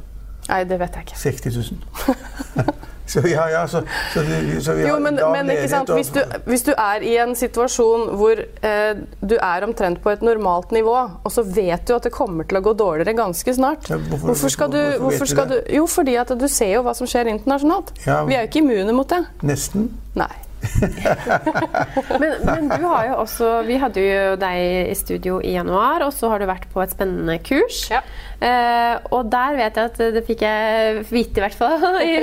Nei, 0.49 0.63
det 0.67 0.79
vet 0.81 0.97
jeg 0.97 1.07
ikke. 1.07 1.19
60 1.19 1.55
000. 1.55 2.73
så 3.13 3.21
ja, 3.27 3.45
ja, 3.51 3.61
så, 3.67 3.81
så, 4.13 4.23
så 4.63 4.75
vi 4.75 4.85
jo, 4.87 4.97
men, 5.03 5.19
men 5.19 5.51
ikke 5.53 5.69
sant? 5.71 5.91
Hvis 5.95 6.11
du, 6.15 6.19
hvis 6.47 6.65
du, 6.67 6.71
er 6.73 7.03
i 7.05 7.13
en 7.23 7.35
situasjon 7.37 8.13
hvor 8.19 8.39
eh, 8.43 9.01
du 9.23 9.35
er 9.37 9.67
omtrent 9.67 10.01
på 10.03 10.13
et 10.13 10.23
normalt 10.25 10.71
nivå, 10.75 10.95
og 11.23 11.31
så 11.31 11.45
vet 11.47 11.87
du 11.87 11.95
at 11.95 12.07
det 12.07 12.13
kommer 12.15 12.47
til 12.47 12.59
å 12.59 12.63
gå 12.65 12.75
dårligere 12.79 13.15
ganske 13.17 13.55
snart 13.55 13.91
ja, 13.91 13.99
hvorfor, 13.99 14.31
hvorfor, 14.31 14.55
skal, 14.55 14.73
du, 14.73 14.81
hvorfor 15.03 15.31
skal 15.31 15.51
du, 15.51 15.57
Jo, 15.73 15.85
fordi 15.87 16.17
at 16.19 16.33
du 16.39 16.47
ser 16.51 16.77
jo 16.77 16.87
hva 16.87 16.95
som 16.97 17.09
skjer 17.09 17.31
internasjonalt. 17.33 17.95
Ja, 18.07 18.23
vi 18.27 18.37
er 18.37 18.45
jo 18.45 18.51
ikke 18.51 18.63
immune 18.63 18.95
mot 18.95 19.09
det. 19.11 19.23
Nesten. 19.47 19.91
Nei. 20.19 20.33
men, 22.21 22.31
men, 22.45 22.69
du 22.71 22.85
har 22.87 23.07
jo 23.09 23.15
også 23.23 23.49
Vi 23.67 23.77
hadde 23.81 24.03
jo 24.03 24.35
deg 24.39 24.89
i 24.91 24.95
studio 24.97 25.39
i 25.43 25.55
januar, 25.57 26.05
og 26.07 26.13
så 26.15 26.31
har 26.31 26.41
du 26.41 26.47
vært 26.49 26.67
på 26.73 26.81
et 26.83 26.93
spennende 26.93 27.37
kurs. 27.43 27.83
Ja. 27.91 28.01
Eh, 28.43 28.95
og 29.15 29.29
der 29.31 29.57
vet 29.59 29.79
jeg 29.79 29.91
at 29.91 30.01
det 30.15 30.23
fikk 30.27 30.43
jeg 30.45 31.03
vite, 31.09 31.39
i 31.39 31.45
hvert 31.45 31.57
fall, 31.57 31.87
i, 32.09 32.19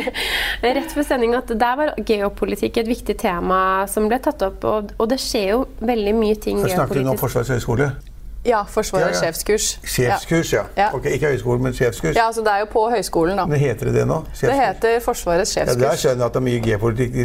rett 0.65 0.95
før 0.97 1.07
sending, 1.07 1.37
at 1.39 1.53
der 1.53 1.81
var 1.81 1.95
geopolitikk 1.97 2.83
et 2.83 2.91
viktig 2.91 3.19
tema 3.21 3.61
som 3.91 4.09
ble 4.11 4.21
tatt 4.23 4.45
opp. 4.47 4.65
Og, 4.69 4.95
og 4.97 5.11
det 5.11 5.21
skjer 5.23 5.53
jo 5.55 5.65
veldig 5.81 6.17
mye 6.17 6.37
ting 6.37 6.61
geopolitisk. 6.61 6.79
Snakker 6.81 7.05
du 7.05 7.13
om 7.15 7.21
Forsvarets 7.21 7.55
høgskole? 7.57 7.93
Ja, 8.45 8.63
Forsvarets 8.65 9.19
ja, 9.21 9.27
ja. 9.27 9.33
sjefskurs. 9.33 9.67
Sjefskurs, 9.85 10.53
ja. 10.55 10.63
ja. 10.77 10.87
Ok, 10.97 11.11
Ikke 11.13 11.29
høyskolen, 11.35 11.63
men 11.67 11.75
sjefskurs. 11.77 12.17
Ja, 12.17 12.27
altså 12.31 12.41
Det 12.41 12.53
er 12.55 12.63
jo 12.63 12.69
på 12.73 12.87
høyskolen, 12.89 13.37
da. 13.37 13.45
Men 13.51 13.61
Heter 13.61 13.91
det 13.91 13.95
det 13.99 14.07
nå? 14.09 14.23
Sjefskurs? 14.31 14.49
Det 14.49 14.57
heter 14.61 15.03
Forsvarets 15.05 15.53
sjefskurs. 15.53 15.83
Ja, 15.83 15.91
Der 15.91 16.01
skjønner 16.01 16.25
jeg 16.25 16.31
at 16.31 16.39
det 16.39 16.41
er 16.41 16.47
mye 16.47 16.63
geopolitikk. 16.65 17.19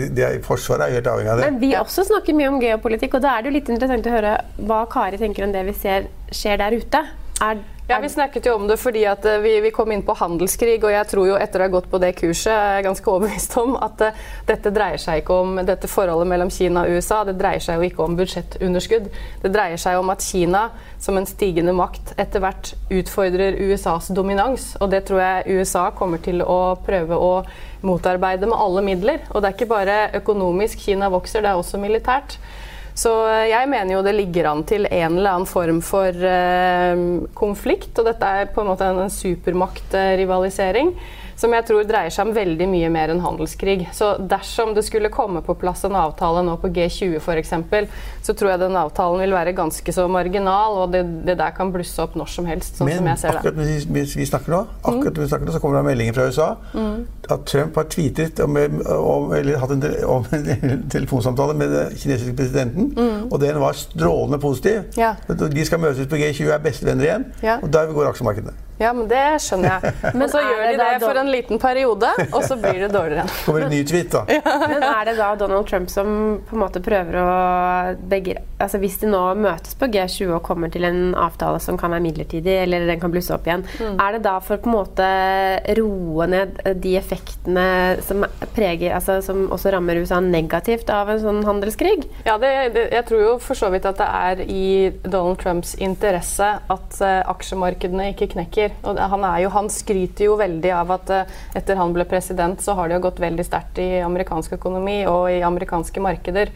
Forsvaret 0.44 0.89
er 0.89 0.97
helt 0.97 1.07
avhengig 1.07 1.31
av 1.31 1.39
det. 1.39 1.45
Men 1.51 1.62
vi 1.63 1.71
også 1.79 2.03
snakker 2.09 2.35
mye 2.35 2.50
om 2.51 2.59
geopolitikk, 2.59 3.15
og 3.15 3.23
da 3.23 3.38
er 3.38 3.45
det 3.45 3.51
jo 3.51 3.56
litt 3.56 3.71
interessant 3.71 4.09
å 4.12 4.15
høre 4.17 4.33
hva 4.67 4.81
Kari 4.91 5.21
tenker 5.21 5.47
om 5.47 5.56
det 5.56 5.63
vi 5.69 5.77
ser 5.85 6.09
skjer 6.35 6.59
der 6.59 6.75
ute. 6.75 7.06
Er 7.45 7.63
ja, 7.87 7.99
Vi 8.01 8.09
snakket 8.09 8.45
jo 8.45 8.55
om 8.55 8.67
det 8.67 8.77
fordi 8.81 9.03
at 9.05 9.25
eh, 9.29 9.37
vi, 9.43 9.59
vi, 9.61 9.71
kom 9.71 9.91
inn 9.93 10.01
på 10.05 10.15
handelskrig. 10.17 10.79
Og 10.83 10.89
jeg 10.89 11.07
tror 11.11 11.27
jo 11.29 11.35
etter 11.37 11.61
å 11.61 11.67
ha 11.67 11.73
gått 11.75 11.89
på 11.91 11.99
det 12.01 12.15
kurset, 12.17 12.49
er 12.53 12.79
jeg 12.79 12.87
ganske 12.87 13.11
overbevist 13.13 13.57
om 13.61 13.75
at 13.77 14.01
uh, 14.01 14.23
dette 14.47 14.71
dreier 14.73 15.01
seg 15.01 15.21
ikke 15.21 15.37
om 15.43 15.59
dette 15.67 15.89
forholdet 15.91 16.31
mellom 16.31 16.49
Kina 16.53 16.85
og 16.85 16.97
USA. 16.97 17.21
Det 17.27 17.37
dreier 17.37 17.61
seg 17.61 17.77
jo 17.77 17.89
ikke 17.89 18.07
om 18.07 18.17
budsjettunderskudd. 18.17 19.11
Det 19.43 19.53
dreier 19.53 19.81
seg 19.81 19.99
om 20.01 20.09
at 20.13 20.25
Kina 20.25 20.65
som 21.05 21.19
en 21.19 21.29
stigende 21.29 21.75
makt 21.77 22.15
etter 22.17 22.41
hvert 22.41 22.73
utfordrer 22.89 23.61
USAs 23.61 24.09
dominans. 24.17 24.71
Og 24.81 24.89
det 24.89 25.05
tror 25.05 25.21
jeg 25.21 25.61
USA 25.61 25.88
kommer 25.93 26.23
til 26.25 26.41
å 26.41 26.75
prøve 26.85 27.21
å 27.21 27.33
motarbeide 27.85 28.49
med 28.49 28.57
alle 28.57 28.81
midler. 28.85 29.25
Og 29.29 29.43
det 29.43 29.51
er 29.51 29.59
ikke 29.59 29.73
bare 29.75 29.99
økonomisk 30.17 30.88
Kina 30.88 31.13
vokser, 31.13 31.45
det 31.45 31.53
er 31.53 31.61
også 31.61 31.77
militært. 31.81 32.39
Så 32.95 33.12
eh, 33.27 33.50
jeg 33.51 33.68
mener 33.69 33.97
jo 33.97 34.03
det 34.06 34.15
ligger 34.15 34.50
an 34.53 34.63
til 34.68 34.88
en 34.88 35.18
eller 35.19 35.36
annen 35.36 35.50
form 35.50 35.81
for 35.83 36.15
eh, 36.15 37.03
konflikt. 37.36 37.92
Og 38.00 38.07
dette 38.07 38.31
er 38.39 38.51
på 38.56 38.63
en 38.63 38.71
måte 38.71 38.88
en, 38.88 39.12
supermaktrivalisering 39.12 40.95
som 41.35 41.53
jeg 41.55 41.65
tror 41.67 41.83
dreier 41.87 42.13
seg 42.13 42.29
om 42.29 42.33
veldig 42.35 42.67
mye 42.71 42.89
mer 42.93 43.11
enn 43.13 43.21
handelskrig. 43.23 43.89
Så 43.95 44.13
dersom 44.19 44.73
det 44.75 44.85
skulle 44.87 45.11
komme 45.13 45.41
på 45.45 45.55
plass 45.59 45.83
en 45.87 45.97
avtale 45.99 46.43
nå 46.45 46.55
på 46.61 46.71
G20 46.75 47.17
f.eks., 47.19 47.53
så 48.25 48.33
tror 48.33 48.53
jeg 48.53 48.61
den 48.63 48.77
avtalen 48.79 49.21
vil 49.25 49.35
være 49.35 49.55
ganske 49.57 49.95
så 49.95 50.07
marginal, 50.11 50.79
og 50.83 50.95
det, 50.95 51.03
det 51.27 51.37
der 51.39 51.55
kan 51.55 51.73
blusse 51.73 52.01
opp 52.03 52.15
når 52.17 52.31
som 52.31 52.47
helst. 52.49 52.79
sånn 52.79 52.89
Men, 52.89 53.01
som 53.01 53.09
jeg 53.11 53.21
ser 53.21 53.39
akkurat 53.39 53.59
Men 53.59 54.07
vi 54.15 54.27
snakker 54.29 54.55
nå, 54.55 54.61
akkurat 54.81 55.11
mm. 55.11 55.21
vi 55.21 55.29
snakker 55.33 55.49
nå, 55.49 55.55
så 55.55 55.61
kommer 55.63 55.79
det 55.79 55.85
meldinger 55.89 56.17
fra 56.17 56.27
USA 56.29 56.49
mm. 56.73 56.97
at 57.35 57.45
Trump 57.51 57.79
har 57.81 57.89
tweetet 57.91 58.41
om, 58.45 58.59
om, 58.95 59.33
eller 59.35 59.59
hatt 59.61 59.75
en, 59.75 59.85
om 60.09 60.27
en 60.39 60.85
telefonsamtale 60.91 61.57
med 61.59 61.75
den 61.75 61.97
kinesiske 61.99 62.35
presidenten, 62.38 62.93
mm. 62.95 63.27
og 63.29 63.39
den 63.43 63.59
var 63.61 63.77
strålende 63.77 64.39
positiv. 64.41 64.85
Ja. 64.99 65.15
De 65.27 65.67
skal 65.67 65.83
møtes 65.83 66.07
på 66.09 66.19
G20, 66.21 66.47
er 66.49 66.63
bestevenner 66.63 67.09
igjen, 67.09 67.27
ja. 67.43 67.59
og 67.61 67.71
der 67.73 67.91
går 67.93 68.13
aksjemarkedene. 68.13 68.55
Ja, 68.77 68.92
men 68.92 69.07
det 69.07 69.24
skjønner 69.44 69.77
jeg. 69.77 69.94
Men 70.19 70.31
så 70.31 70.42
gjør 70.44 70.62
de 70.66 70.72
det, 70.75 70.86
det 70.86 71.06
for 71.06 71.19
en 71.19 71.30
liten 71.31 71.60
periode, 71.62 72.10
og 72.27 72.44
så 72.44 72.57
blir 72.60 72.81
det 72.83 72.89
dårligere. 72.92 73.24
Kommer 73.45 73.66
en 73.68 73.72
ny 73.72 73.81
tweet, 73.88 74.12
da. 74.12 74.25
Men 74.72 74.83
er 74.83 75.07
det 75.07 75.16
da 75.19 75.30
Donald 75.39 75.69
Trump 75.69 75.92
som 75.92 76.10
på 76.45 76.57
en 76.57 76.63
måte 76.66 76.81
prøver 76.83 77.19
å 77.22 77.30
begge, 78.12 78.38
altså 78.60 78.79
Hvis 78.82 78.98
de 79.01 79.10
nå 79.12 79.22
møtes 79.39 79.77
på 79.79 79.88
G20 79.91 80.34
og 80.36 80.44
kommer 80.46 80.72
til 80.74 80.88
en 80.88 81.15
avtale 81.20 81.62
som 81.63 81.79
kan 81.79 81.94
være 81.96 82.03
midlertidig, 82.03 82.58
eller 82.65 82.88
den 82.89 83.00
kan 83.00 83.13
blusse 83.13 83.34
opp 83.36 83.48
igjen, 83.48 83.63
mm. 83.79 83.96
er 84.01 84.17
det 84.17 84.24
da 84.27 84.36
for 84.44 84.60
på 84.60 84.72
en 84.72 84.75
måte 84.75 85.08
roe 85.79 86.27
ned 86.32 86.60
de 86.84 86.96
effektene 87.00 87.67
som 88.05 88.25
preger, 88.55 88.96
altså 88.98 89.22
som 89.24 89.46
også 89.55 89.72
rammer 89.75 90.01
USA 90.03 90.20
negativt 90.24 90.91
av 90.91 91.13
en 91.13 91.22
sånn 91.24 91.41
handelskrig? 91.48 92.03
Ja, 92.27 92.38
det, 92.41 92.51
det, 92.75 92.88
jeg 92.96 93.08
tror 93.08 93.24
jo 93.24 93.34
for 93.44 93.60
så 93.60 93.72
vidt 93.74 93.88
at 93.88 94.00
det 94.01 94.10
er 94.10 94.44
i 94.46 94.67
Donald 95.05 95.39
Trumps 95.44 95.75
interesse 95.79 96.51
at 96.60 97.00
uh, 97.01 97.22
aksjemarkedene 97.32 98.12
ikke 98.13 98.32
knekker 98.36 98.64
mennesker. 98.65 98.89
Og 98.89 98.98
han, 98.98 99.41
jo, 99.41 99.50
han, 99.50 99.69
skryter 99.69 100.25
jo 100.25 100.38
veldig 100.39 100.72
av 100.74 100.91
at 100.91 101.10
uh, 101.10 101.38
etter 101.55 101.75
han 101.75 101.93
ble 101.93 102.05
president, 102.05 102.62
så 102.62 102.74
har 102.74 102.89
det 102.89 102.95
jo 102.95 103.05
gått 103.07 103.19
veldig 103.19 103.45
sterkt 103.45 103.79
i 103.79 104.01
amerikansk 104.01 104.53
økonomi 104.53 105.05
og 105.07 105.31
i 105.31 105.41
amerikanske 105.43 106.01
markeder. 106.01 106.51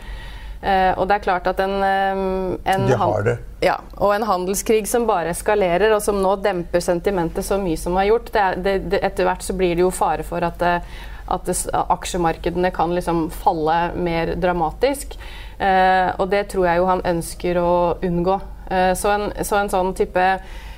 Uh, 0.59 0.91
og 0.99 1.07
det 1.07 1.15
er 1.15 1.23
klart 1.23 1.47
at 1.47 1.59
en, 1.63 1.77
um, 1.79 2.57
en 2.67 2.87
De 2.87 2.95
har 2.99 3.23
det. 3.23 3.37
Ja, 3.63 3.77
og 3.97 4.13
en 4.15 4.27
handelskrig 4.27 4.87
som 4.87 5.07
bare 5.07 5.31
eskalerer, 5.31 5.93
og 5.95 6.03
som 6.03 6.19
nå 6.19 6.35
demper 6.43 6.83
sentimentet 6.83 7.45
så 7.45 7.59
mye 7.59 7.79
som 7.79 7.95
har 7.95 8.09
gjort, 8.09 8.33
det 8.33 8.49
det, 8.63 8.75
det, 8.91 8.99
etter 9.03 9.27
hvert 9.27 9.43
så 9.43 9.55
blir 9.55 9.75
det 9.75 9.85
jo 9.85 9.91
fare 9.91 10.23
for 10.27 10.43
at, 10.43 10.63
at 10.63 11.51
aksjemarkedene 11.95 12.71
kan 12.75 12.91
liksom 12.95 13.29
falle 13.31 13.93
mer 13.95 14.35
dramatisk. 14.35 15.15
Uh, 15.59 16.11
og 16.19 16.27
det 16.31 16.49
tror 16.51 16.67
jeg 16.67 16.79
jo 16.79 16.87
han 16.87 17.07
ønsker 17.07 17.59
å 17.59 17.71
unngå. 18.03 18.39
så, 18.69 19.09
en, 19.09 19.31
så 19.41 19.55
en 19.57 19.71
sånn 19.71 19.95
type 19.97 20.23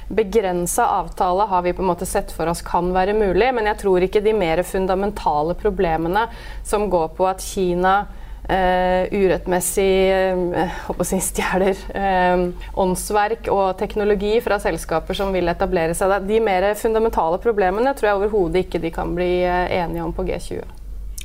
begrensa 0.07 0.87
avtale 1.01 1.47
har 1.51 1.61
vi 1.61 1.73
på 1.73 1.83
en 1.83 1.91
måte 1.91 2.07
sett 2.09 2.31
for 2.31 2.49
oss 2.51 2.63
kan 2.65 2.91
være 2.95 3.13
mulig, 3.17 3.51
men 3.55 3.69
jeg 3.71 3.81
tror 3.83 4.05
ikke 4.05 4.23
de 4.23 4.33
mer 4.37 4.63
fundamentale 4.67 5.55
problemene 5.59 6.27
som 6.63 6.89
går 6.91 7.13
på 7.17 7.29
at 7.29 7.45
Kina 7.45 8.01
Uh, 8.41 9.05
urettmessig 9.13 10.09
uh, 10.11 11.03
si, 11.05 11.19
stjeler 11.23 11.77
uh, 11.93 12.49
åndsverk 12.83 13.47
og 13.53 13.77
teknologi 13.79 14.33
fra 14.43 14.57
selskaper 14.59 15.15
som 15.15 15.29
vil 15.31 15.47
etablere 15.53 15.95
seg. 15.95 16.17
De 16.25 16.41
mer 16.43 16.71
fundamentale 16.75 17.39
problemene 17.39 17.93
tror 17.95 18.09
jeg 18.09 18.19
overhodet 18.19 18.65
ikke 18.65 18.81
de 18.81 18.91
kan 18.97 19.13
bli 19.15 19.31
enige 19.45 20.03
om 20.03 20.11
på 20.17 20.25
G20. 20.27 20.80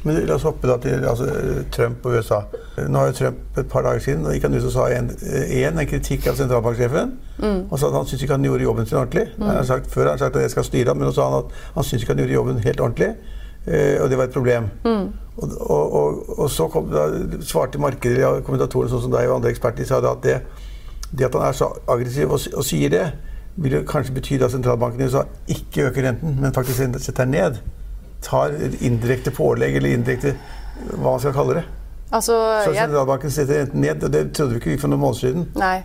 Men 0.07 0.21
La 0.29 0.37
oss 0.37 0.45
hoppe 0.47 0.69
da 0.71 0.77
til 0.83 1.03
altså, 1.03 1.27
Trump 1.75 2.05
og 2.07 2.15
USA. 2.15 2.41
Nå 2.79 3.01
har 3.01 3.11
jo 3.11 3.17
Trump 3.19 3.59
et 3.59 3.69
par 3.71 3.83
dager 3.83 4.05
siden 4.05 4.27
og 4.27 4.37
gikk 4.37 4.47
han 4.47 4.55
ut 4.55 4.69
og 4.69 4.75
sa 4.75 4.87
en, 4.95 5.09
en, 5.11 5.81
en 5.83 5.89
kritikk 5.91 6.29
av 6.31 6.39
sentralbanksjefen. 6.39 7.15
Mm. 7.43 7.61
Og 7.65 7.75
sa 7.81 7.91
at 7.91 7.97
han 7.99 8.07
syntes 8.07 8.27
ikke 8.27 8.37
han 8.37 8.47
gjorde 8.47 8.69
jobben 8.69 8.87
sin 8.87 9.01
ordentlig. 9.01 9.27
Mm. 9.35 9.47
Han 9.49 9.59
har 9.59 9.67
sagt, 9.67 9.91
før 9.91 10.07
har 10.07 10.15
han 10.15 10.23
sagt 10.23 10.39
at 10.39 10.47
jeg 10.47 10.55
skal 10.55 10.69
styre 10.69 10.95
men 10.95 11.09
nå 11.09 11.13
sa 11.17 11.27
han 11.27 11.41
at 11.43 11.59
han 11.75 11.89
syntes 11.89 12.07
ikke 12.07 12.15
han 12.15 12.23
gjorde 12.23 12.39
jobben 12.39 12.63
helt 12.69 12.85
ordentlig. 12.89 13.13
Uh, 13.67 13.97
og 14.05 14.11
det 14.11 14.19
var 14.21 14.29
et 14.29 14.37
problem. 14.37 14.69
Mm. 14.85 15.07
Og, 15.37 15.57
og, 15.61 15.95
og, 16.01 16.39
og, 16.39 16.51
så 16.51 16.69
kom, 16.73 16.87
da, 16.93 17.09
svarte 17.43 17.81
markedet, 17.83 18.21
ja, 18.23 18.31
kommentatorene 18.47 18.93
sånn 18.93 19.09
som 19.09 19.13
deg 19.13 19.27
og 19.27 19.41
andre 19.41 19.51
eksperter, 19.53 19.83
de 19.83 19.89
sa 19.89 19.99
at 19.99 20.23
det, 20.25 20.37
det, 21.11 21.27
at 21.27 21.35
han 21.35 21.49
er 21.49 21.57
så 21.57 21.73
aggressiv 21.93 22.31
og, 22.31 22.47
og 22.55 22.65
sier 22.65 22.95
det, 22.95 23.03
vil 23.57 23.75
jo 23.79 23.83
kanskje 23.89 24.15
bety 24.17 24.39
at 24.39 24.55
sentralbanken 24.55 25.03
i 25.03 25.09
USA 25.11 25.25
ikke 25.53 25.91
øker 25.91 26.07
renten, 26.09 26.39
men 26.41 26.55
faktisk 26.57 26.85
setter 27.03 27.25
den 27.25 27.35
ned. 27.37 27.59
Tar 28.27 28.55
indirekte 28.85 29.33
pålegg, 29.35 29.79
eller 29.79 29.97
indirekte 29.97 30.37
hva 30.93 31.13
man 31.13 31.21
skal 31.23 31.35
kalle 31.37 31.61
det. 31.61 31.67
Altså, 32.15 32.37
så 32.65 32.73
sentralbanken 32.75 33.33
setter 33.35 33.65
renten 33.65 33.83
ned, 33.83 34.03
og 34.07 34.15
det 34.15 34.25
trodde 34.37 34.57
vi 34.57 34.63
ikke 34.63 34.83
for 34.83 34.93
noen 34.93 35.03
måneder 35.03 35.23
siden. 35.23 35.47
Nei. 35.59 35.77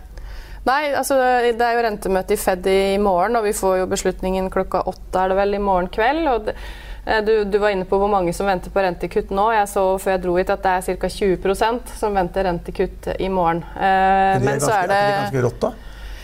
Nei, 0.62 0.92
altså 0.94 1.16
det 1.18 1.64
er 1.66 1.74
jo 1.74 1.82
rentemøte 1.82 2.36
i 2.36 2.38
Fed 2.38 2.66
i 2.70 2.98
morgen, 3.02 3.34
og 3.38 3.48
vi 3.48 3.54
får 3.56 3.80
jo 3.80 3.90
beslutningen 3.90 4.46
klokka 4.54 4.84
åtte 4.86 5.24
er 5.24 5.32
det 5.32 5.38
vel 5.40 5.56
i 5.58 5.62
morgen 5.62 5.90
kveld. 5.90 6.28
og 6.30 6.50
det 6.50 6.56
Eh, 7.04 7.24
du, 7.24 7.44
du, 7.44 7.58
var 7.58 7.70
inne 7.74 7.84
på 7.84 7.98
hvor 7.98 8.10
mange 8.10 8.32
som 8.34 8.46
venter 8.46 8.70
på 8.70 8.82
rentekutt 8.82 9.32
nå. 9.34 9.48
Jeg 9.56 9.70
så 9.70 9.84
før 10.02 10.14
jeg 10.14 10.22
dro 10.22 10.36
hit 10.38 10.52
at 10.54 10.62
det 10.62 10.74
er 10.92 11.00
ca. 11.02 11.10
20% 11.10 11.94
som 11.98 12.18
venter 12.18 12.46
rentekutt 12.46 13.08
i 13.18 13.30
morgen. 13.32 13.64
Eh, 13.74 14.36
men, 14.38 14.46
men 14.52 14.62
så 14.62 14.74
er 14.76 14.92
det, 14.92 15.00
er 15.00 15.10
det 15.10 15.24
ganske 15.24 15.46
rått, 15.48 15.64
da? 15.64 15.72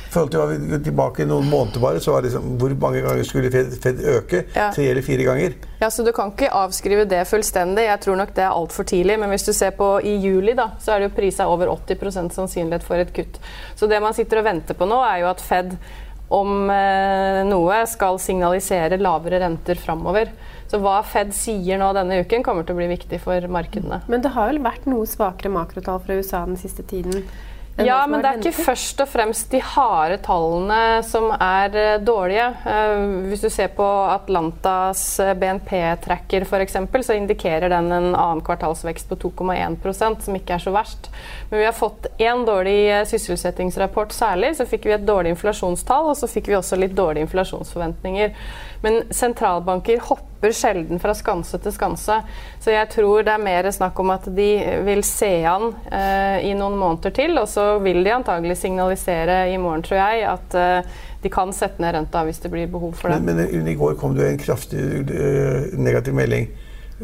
I 0.08 0.12
forhold 0.14 0.30
til 0.32 0.40
hva 0.40 0.46
vi 0.48 0.78
tilbake 0.86 1.24
noen 1.28 1.50
måneder 1.52 1.82
bare, 1.84 2.00
så 2.00 2.14
var 2.14 2.24
det 2.24 2.30
liksom, 2.30 2.54
Hvor 2.60 2.72
mange 2.80 3.02
ganger 3.04 3.26
skulle 3.28 3.50
Fed, 3.52 3.74
Fed 3.82 4.00
øke? 4.14 4.42
Ja. 4.54 4.70
Tre 4.72 4.86
eller 4.88 5.04
fire 5.04 5.26
ganger? 5.26 5.56
Ja, 5.82 5.90
så 5.92 6.04
Du 6.06 6.14
kan 6.16 6.32
ikke 6.32 6.48
avskrive 6.48 7.04
det 7.04 7.26
fullstendig. 7.28 7.84
Jeg 7.84 8.00
tror 8.00 8.16
nok 8.16 8.32
det 8.36 8.46
er 8.46 8.56
altfor 8.56 8.88
tidlig. 8.88 9.18
Men 9.20 9.28
hvis 9.34 9.44
du 9.44 9.52
ser 9.52 9.76
på 9.76 9.90
i 10.00 10.16
juli, 10.16 10.56
da, 10.56 10.70
så 10.80 10.94
er 10.94 11.02
det 11.02 11.10
jo 11.10 11.16
prisa 11.20 11.48
over 11.52 11.68
80% 11.74 12.32
sannsynlighet 12.32 12.86
for 12.86 12.96
et 12.96 13.12
kutt. 13.12 13.36
Så 13.76 13.86
det 13.90 14.00
man 14.00 14.16
sitter 14.16 14.40
og 14.40 14.48
venter 14.48 14.78
på 14.78 14.88
nå, 14.88 15.02
er 15.04 15.26
jo 15.26 15.32
at 15.34 15.44
Fed 15.44 15.76
om 16.28 16.70
eh, 16.72 17.42
noe 17.48 17.82
skal 17.88 18.18
signalisere 18.20 18.98
lavere 19.00 19.40
renter 19.44 19.76
framover. 19.80 20.32
Så 20.68 20.80
hva 20.80 20.98
Fed 21.04 21.32
sier 21.36 21.80
nå 21.80 21.92
denne 21.96 22.20
uken, 22.24 22.44
kommer 22.44 22.64
til 22.64 22.76
å 22.76 22.80
bli 22.80 22.90
viktig 22.90 23.20
for 23.24 23.44
markedene. 23.52 24.02
Men 24.08 24.24
det 24.24 24.34
har 24.34 24.50
vel 24.50 24.60
vært 24.64 24.88
noe 24.88 25.08
svakere 25.08 25.52
makrotall 25.52 26.02
fra 26.04 26.18
USA 26.18 26.44
den 26.48 26.60
siste 26.60 26.84
tiden? 26.88 27.24
Ja, 27.86 27.98
men 28.10 28.22
det 28.22 28.30
er 28.30 28.40
ikke 28.40 28.64
først 28.66 29.00
og 29.04 29.08
fremst 29.10 29.52
de 29.52 29.60
harde 29.62 30.16
tallene 30.24 31.00
som 31.06 31.28
er 31.34 31.76
eh, 31.78 32.00
dårlige. 32.02 32.48
Uh, 32.66 33.28
hvis 33.30 33.44
du 33.44 33.48
ser 33.54 33.70
på 33.76 33.86
Atlantas 34.10 35.02
eh, 35.22 35.34
BNP-tracker 35.38 36.46
f.eks., 36.48 36.78
så 37.06 37.14
indikerer 37.14 37.70
den 37.70 37.92
en 37.94 38.08
annen 38.10 38.42
kvartalsvekst 38.46 39.08
på 39.10 39.20
2,1% 39.28 40.26
som 40.26 40.38
ikke 40.38 40.56
er 40.56 40.64
så 40.64 40.74
verst. 40.74 41.10
Men 41.50 41.62
vi 41.62 41.68
har 41.68 41.76
fått 41.76 42.10
én 42.18 42.42
dårlig 42.48 43.06
sysselsettingsrapport 43.12 44.16
særlig. 44.16 44.56
Så 44.58 44.66
fikk 44.66 44.88
vi 44.88 44.96
et 44.98 45.06
dårlig 45.06 45.36
inflasjonstall, 45.36 46.10
og 46.10 46.18
så 46.18 46.30
fikk 46.30 46.50
vi 46.50 46.58
også 46.58 46.80
litt 46.80 46.96
dårlige 46.98 47.28
inflasjonsforventninger. 47.28 48.34
Men 48.84 49.02
sentralbanker 49.10 50.00
hopper 50.06 50.54
sjelden 50.54 51.00
fra 51.02 51.14
skanse 51.18 51.58
til 51.62 51.74
skanse. 51.74 52.20
Så 52.62 52.72
jeg 52.74 52.90
tror 52.92 53.26
det 53.26 53.34
er 53.34 53.42
mer 53.42 53.70
snakk 53.74 53.98
om 53.98 54.12
at 54.14 54.28
de 54.36 54.48
vil 54.86 55.02
se 55.06 55.32
an 55.50 55.72
eh, 55.90 56.46
i 56.46 56.54
noen 56.58 56.78
måneder 56.78 57.14
til, 57.14 57.34
og 57.40 57.48
så 57.50 57.66
vil 57.82 58.04
de 58.06 58.14
antagelig 58.14 58.60
signalisere 58.60 59.40
i 59.52 59.58
morgen, 59.58 59.82
tror 59.86 59.98
jeg, 59.98 60.28
at 60.30 60.58
eh, 60.58 61.02
de 61.22 61.32
kan 61.34 61.50
sette 61.54 61.82
ned 61.82 61.96
renta 61.96 62.22
hvis 62.26 62.38
det 62.44 62.52
blir 62.52 62.70
behov 62.70 62.94
for 63.00 63.10
det. 63.10 63.18
Men, 63.26 63.42
men 63.50 63.72
i 63.72 63.76
går 63.78 63.98
kom 63.98 64.14
det 64.14 64.28
en 64.28 64.38
kraftig 64.38 64.84
uh, 65.10 65.74
negativ 65.78 66.14
melding. 66.14 66.46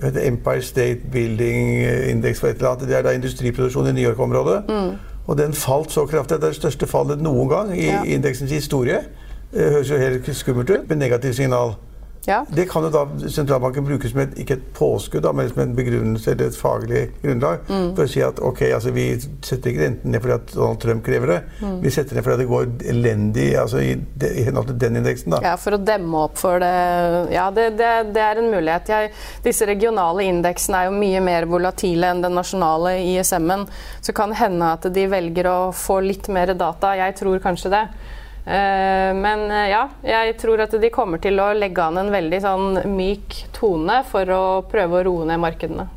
Empire 0.02 0.62
State 0.62 1.06
Building 1.12 1.84
Index 2.10 2.40
for 2.42 2.50
et 2.50 2.56
eller 2.58 2.72
annet. 2.72 2.88
Det 2.88 2.96
er 2.98 3.04
da 3.06 3.12
industriproduksjon 3.14 3.90
i 3.90 3.92
New 3.94 4.06
York-området. 4.08 4.64
Mm. 4.68 4.96
Og 5.26 5.38
den 5.38 5.54
falt 5.54 5.92
så 5.94 6.06
kraftig. 6.06 6.36
Det 6.36 6.48
er 6.48 6.54
det 6.54 6.58
største 6.58 6.86
fallet 6.90 7.22
noen 7.22 7.48
gang 7.48 7.70
i 7.76 7.86
ja. 7.86 8.02
indeksens 8.16 8.50
historie. 8.52 9.04
Det 9.54 9.72
høres 9.76 9.90
jo 9.90 9.98
helt 9.98 10.30
skummelt 10.34 10.70
ut, 10.70 10.88
med 10.88 10.98
negativt 10.98 11.36
signal. 11.38 11.76
Ja. 12.26 12.44
Det 12.48 12.64
kan 12.70 12.84
jo 12.86 12.90
da 12.92 13.28
sentralbanken 13.28 13.84
bruke 13.84 14.08
som 14.08 14.22
et, 14.22 14.36
ikke 14.40 14.56
et 14.56 14.68
påskudd, 14.76 15.22
da, 15.26 15.32
men 15.36 15.50
som 15.50 15.60
en 15.64 15.74
begrunnelse 15.76 16.32
eller 16.32 16.48
et 16.48 16.56
faglig 16.56 17.02
grunnlag 17.20 17.66
mm. 17.68 17.90
for 17.96 18.06
å 18.06 18.10
si 18.10 18.22
at 18.24 18.40
ok, 18.40 18.62
altså 18.76 18.94
vi 18.96 19.06
setter 19.44 19.72
ikke 19.72 19.82
renten 19.82 20.14
ned 20.14 20.24
fordi 20.24 20.36
at 20.38 20.54
Donald 20.54 20.80
Trump 20.80 21.04
krever 21.04 21.34
det. 21.34 21.38
Mm. 21.60 21.76
Vi 21.84 21.92
setter 21.92 22.16
ned 22.16 22.26
fordi 22.26 22.40
det 22.40 22.48
går 22.48 22.72
elendig 22.94 23.50
altså 23.60 23.82
i, 23.84 23.92
i 24.30 24.46
henhold 24.46 24.72
til 24.72 24.80
den 24.86 25.00
indeksen. 25.02 25.36
da. 25.36 25.42
Ja, 25.44 25.54
For 25.60 25.76
å 25.76 25.82
demme 25.84 26.24
opp 26.24 26.40
for 26.40 26.64
det. 26.64 26.72
Ja, 27.34 27.50
det, 27.54 27.68
det, 27.80 27.92
det 28.16 28.24
er 28.24 28.40
en 28.40 28.50
mulighet. 28.54 28.94
Jeg, 28.94 29.12
disse 29.44 29.68
regionale 29.68 30.24
indeksene 30.30 30.80
er 30.80 30.90
jo 30.90 30.96
mye 30.96 31.22
mer 31.24 31.48
volatile 31.50 32.14
enn 32.14 32.24
den 32.24 32.38
nasjonale 32.40 32.96
ISM-en. 33.04 33.68
Så 34.00 34.16
kan 34.16 34.32
hende 34.36 34.74
at 34.78 34.88
de 34.96 35.08
velger 35.12 35.50
å 35.52 35.58
få 35.76 36.00
litt 36.08 36.32
mer 36.32 36.56
data. 36.56 36.96
Jeg 36.96 37.20
tror 37.20 37.44
kanskje 37.44 37.76
det. 37.76 37.86
Eh, 38.44 39.14
men 39.16 39.50
eh, 39.50 39.70
ja, 39.72 39.84
jeg 40.04 40.36
tror 40.40 40.60
at 40.66 40.74
de 40.76 40.92
kommer 40.92 41.20
til 41.22 41.40
å 41.40 41.52
legge 41.56 41.80
an 41.80 41.96
en 41.96 42.12
veldig 42.12 42.40
sånn 42.44 42.80
myk 42.92 43.38
tone 43.56 44.02
for 44.08 44.28
å 44.28 44.44
prøve 44.68 45.00
å 45.00 45.04
roe 45.06 45.28
ned 45.30 45.40
markedene. 45.40 45.88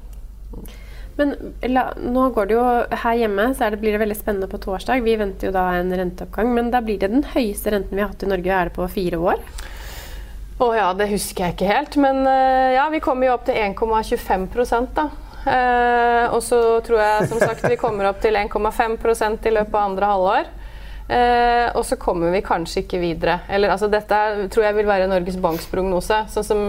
Men 1.18 1.34
la, 1.66 1.89
nå 1.98 2.27
går 2.32 2.48
det 2.48 2.56
jo 2.56 2.66
her 3.04 3.20
hjemme, 3.20 3.50
så 3.58 3.72
det, 3.74 3.82
blir 3.82 3.96
det 3.96 4.04
veldig 4.04 4.20
spennende 4.20 4.50
på 4.51 4.62
torsdag. 4.63 5.01
Vi 5.04 5.18
venter 5.20 5.50
jo 5.50 5.56
da 5.56 5.66
en 5.75 5.92
renteoppgang, 5.92 6.54
men 6.54 6.70
da 6.72 6.80
blir 6.86 7.01
det 7.01 7.10
den 7.12 7.25
høyeste 7.34 7.74
renten 7.74 7.98
vi 7.98 8.04
har 8.06 8.13
hatt 8.13 8.24
i 8.24 8.30
Norge. 8.30 8.54
Er 8.54 8.70
det 8.70 8.77
på 8.77 8.88
fire 8.94 9.20
år? 9.34 9.42
Å 10.63 10.68
ja, 10.74 10.92
det 10.98 11.10
husker 11.12 11.50
jeg 11.50 11.58
ikke 11.58 11.72
helt. 11.74 11.98
Men 12.00 12.22
eh, 12.30 12.77
ja, 12.77 12.86
vi 12.94 13.01
kommer 13.04 13.27
jo 13.27 13.36
opp 13.36 13.48
til 13.50 13.60
1,25% 13.60 14.94
da. 14.96 15.10
og 16.36 16.42
så 16.44 16.58
tror 16.84 17.01
jeg 17.01 17.27
som 17.32 17.39
sagt 17.39 17.66
vi 17.70 17.77
kommer 17.80 18.10
opp 18.10 18.22
til 18.24 18.36
1,5% 18.36 19.48
i 19.48 19.54
løpet 19.58 19.75
av 19.75 19.84
andre 19.89 20.13
halvår. 20.13 20.56
Eh, 21.08 21.72
og 21.76 21.86
så 21.86 21.96
kommer 21.96 22.32
vi 22.32 22.42
kanskje 22.44 22.84
ikke 22.84 23.00
videre. 23.00 23.40
Eller, 23.50 23.72
altså, 23.72 23.88
dette 23.92 24.48
tror 24.52 24.66
jeg 24.68 24.76
vil 24.76 24.90
være 24.90 25.08
Norges 25.08 25.38
Banks 25.40 25.68
prognose. 25.72 26.20
Sånn 26.34 26.48
som 26.48 26.62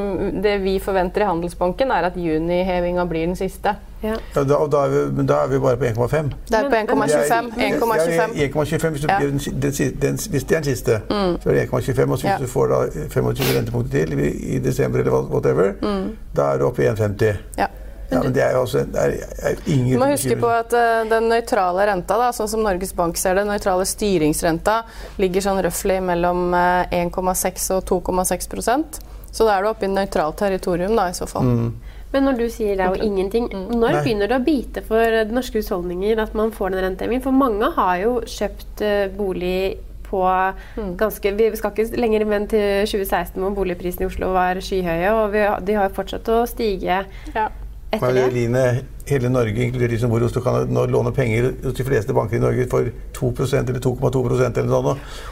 det 0.44 0.58
vi 0.62 0.78
forventer 0.82 1.24
i 1.24 1.28
Handelsbanken, 1.28 1.90
er 1.90 2.06
at 2.10 2.18
junihevinga 2.18 3.06
blir 3.10 3.26
den 3.26 3.38
siste. 3.38 3.74
Ja. 3.98 4.14
Ja, 4.34 4.44
da, 4.46 4.60
da, 4.70 4.84
er 4.86 4.92
vi, 5.10 5.24
da 5.26 5.40
er 5.42 5.50
vi 5.50 5.58
bare 5.58 5.80
på 5.80 5.88
1,5. 5.88 6.30
Det 6.46 6.60
er 6.60 6.68
på 6.70 6.78
1,25. 6.78 7.50
1,25. 7.56 8.92
Hvis, 8.94 9.08
ja. 9.08 9.18
hvis, 9.18 9.48
hvis, 10.30 10.44
det 10.44 10.56
er 10.56 10.62
den 10.62 10.70
siste, 10.70 11.00
mm. 11.10 11.34
så 11.42 11.50
er 11.50 11.58
det 11.58 11.66
1,25. 11.66 12.02
Og 12.06 12.22
hvis 12.22 12.44
du 12.44 12.46
får 12.52 12.70
da 12.74 12.80
25 13.10 13.50
rentepunkter 13.58 14.06
til 14.06 14.22
i, 14.22 14.30
i 14.54 14.62
desember 14.62 15.02
eller 15.02 15.26
whatever, 15.34 15.74
mm. 15.82 16.08
da 16.36 16.52
er 16.52 16.62
du 16.62 16.68
oppe 16.70 16.86
i 16.86 16.90
1,50. 16.92 17.42
Ja. 18.10 18.22
Men 18.22 18.32
det 18.32 18.40
er 18.40 18.54
jo 18.56 18.62
også 18.64 18.86
det 18.88 19.02
er, 19.02 19.16
er 19.50 19.58
ingen 19.68 19.90
Du 19.92 20.00
må 20.00 20.08
huske 20.08 20.36
på 20.40 20.48
at 20.48 20.72
uh, 20.72 21.02
den 21.10 21.28
nøytrale 21.28 21.84
renta, 21.90 22.16
da, 22.16 22.30
sånn 22.32 22.48
som 22.48 22.62
Norges 22.64 22.94
Bank 22.96 23.20
ser 23.20 23.36
det, 23.36 23.44
den 23.44 23.52
nøytrale 23.52 23.84
styringsrenta 23.88 24.78
ligger 25.20 25.44
sånn 25.44 25.60
røftlig 25.66 25.98
mellom 26.06 26.54
uh, 26.56 26.86
eh, 26.88 27.04
1,6 27.04 27.68
og 27.76 27.84
2,6% 27.90 29.02
Så 29.28 29.44
da 29.44 29.58
er 29.58 29.66
du 29.66 29.72
oppe 29.74 29.84
i 29.84 29.92
nøytralt 29.92 30.40
territorium, 30.40 30.96
da, 30.96 31.10
i 31.10 31.18
så 31.18 31.28
fall. 31.28 31.52
Mm. 31.52 31.68
Men 32.14 32.24
når 32.24 32.38
du 32.38 32.46
sier 32.48 32.78
det 32.78 32.86
er 32.86 32.96
jo 32.96 33.10
ingenting, 33.10 33.50
mm. 33.52 33.68
når 33.76 33.98
Nei. 33.98 34.00
begynner 34.06 34.32
det 34.32 34.38
å 34.38 34.46
bite 34.46 34.84
for 34.88 35.20
norske 35.28 35.60
husholdninger 35.60 36.24
at 36.24 36.32
man 36.38 36.54
får 36.56 36.72
den 36.72 36.86
rentehevingen? 36.86 37.26
For 37.28 37.36
mange 37.36 37.68
har 37.76 38.00
jo 38.06 38.16
kjøpt 38.24 38.84
uh, 38.88 39.04
bolig 39.20 39.76
på 40.08 40.24
mm. 40.24 40.92
ganske 40.96 41.36
Vi 41.36 41.52
skal 41.60 41.76
ikke 41.76 42.00
lenger 42.00 42.24
enn 42.24 42.48
til 42.48 42.88
2016 42.88 43.36
hvor 43.36 43.52
boligprisene 43.60 44.06
i 44.06 44.08
Oslo 44.08 44.32
var 44.32 44.64
skyhøye, 44.64 45.12
og 45.12 45.34
vi, 45.36 45.44
de 45.68 45.76
har 45.76 45.90
jo 45.90 45.98
fortsatt 46.00 46.32
å 46.32 46.46
stige. 46.48 47.02
Ja 47.36 47.50
etter 47.90 48.14
det. 48.14 48.30
Line, 48.30 48.62
hele 49.08 49.28
Norge, 49.28 49.64
inkludert 49.64 49.90
de 49.90 49.98
som 49.98 50.10
bor 50.10 50.20
i 50.20 50.26
Oslo, 50.26 50.42
kan 50.44 50.68
nå 50.68 50.84
låne 50.92 51.12
penger 51.16 51.46
hos 51.62 51.76
de 51.78 51.84
fleste 51.86 52.12
banker 52.16 52.36
i 52.36 52.40
Norge 52.42 52.66
for 52.68 52.90
2% 53.16 53.70
eller 53.70 53.80
2,2 53.80 54.20
eller 54.26 54.34
noe 54.34 54.40
sånt. 54.42 54.58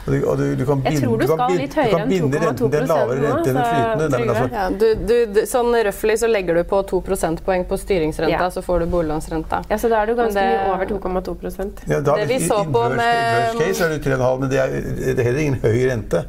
Og 0.07 0.13
du, 0.13 0.17
og 0.25 0.39
du, 0.41 0.45
du 0.57 0.65
kan 0.69 0.81
binde, 0.85 1.11
du 1.21 1.27
kan 1.29 1.43
binde, 1.51 1.67
du 1.67 1.97
kan 1.97 2.09
binde 2.09 2.41
renten 2.41 2.73
til 2.73 2.79
en 2.81 2.89
lavere 2.91 3.27
rente 3.27 3.53
enn 3.53 3.61
flytende. 3.61 4.09
Nei, 4.15 4.23
altså. 4.33 4.47
ja, 4.57 5.13
du, 5.13 5.41
sånn 5.51 5.77
røftlig 5.91 6.19
så 6.23 6.33
legger 6.33 6.61
du 6.61 6.65
på 6.73 6.81
2 6.95 7.03
prosentpoeng 7.11 7.69
på 7.69 7.81
styringsrenta, 7.85 8.41
ja. 8.49 8.51
så 8.55 8.65
får 8.65 8.87
du 8.87 8.91
boliglånsrenta. 8.97 9.63
Ja, 9.69 9.81
så 9.83 9.93
da 9.93 10.01
er 10.01 10.13
du 10.13 10.17
ganske 10.19 10.41
det, 10.41 10.57
mye 10.57 10.73
over 10.73 11.21
2,2 11.21 11.71
ja, 11.93 12.01
da, 12.01 12.17
Det 12.17 12.29
vi 12.33 12.41
så 12.47 12.63
på 12.65 12.89
med 12.97 13.57
Worst 13.57 13.61
case 13.61 13.91
er 13.91 13.97
du 13.99 14.11
3,5, 14.11 14.41
men 14.41 14.53
det 14.53 14.63
er, 14.65 14.77
det 15.13 15.19
er 15.19 15.27
heller 15.29 15.45
ingen 15.45 15.61
høy 15.61 15.83
rente. 15.91 16.25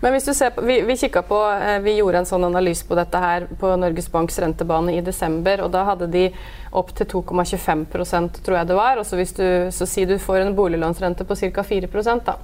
Men 0.00 0.14
hvis 0.14 0.24
du 0.24 0.32
ser 0.34 0.50
på, 0.56 0.64
vi, 0.64 0.80
vi, 0.88 0.96
på, 1.28 1.38
eh, 1.52 1.78
vi 1.84 1.98
gjorde 1.98 2.22
en 2.22 2.28
sånn 2.28 2.44
analyse 2.48 2.86
på 2.88 2.96
dette 2.96 3.20
her 3.20 3.46
på 3.60 3.74
Norges 3.76 4.08
Banks 4.12 4.38
rentebane 4.40 4.94
i 4.96 5.02
desember. 5.04 5.60
og 5.66 5.74
Da 5.74 5.84
hadde 5.90 6.08
de 6.08 6.26
opp 6.72 6.94
til 6.96 7.06
2,25% 7.06 8.40
tror 8.44 8.60
jeg 8.60 8.70
det 8.70 8.78
var. 8.78 9.00
Og 9.00 9.06
så 9.06 9.20
du 9.36 9.68
så 9.76 9.88
si 9.88 10.06
du 10.08 10.16
får 10.18 10.46
en 10.46 10.54
boliglånsrente 10.56 11.26
på 11.28 11.36
ca. 11.36 11.62
4 11.62 11.90
da. 12.24 12.38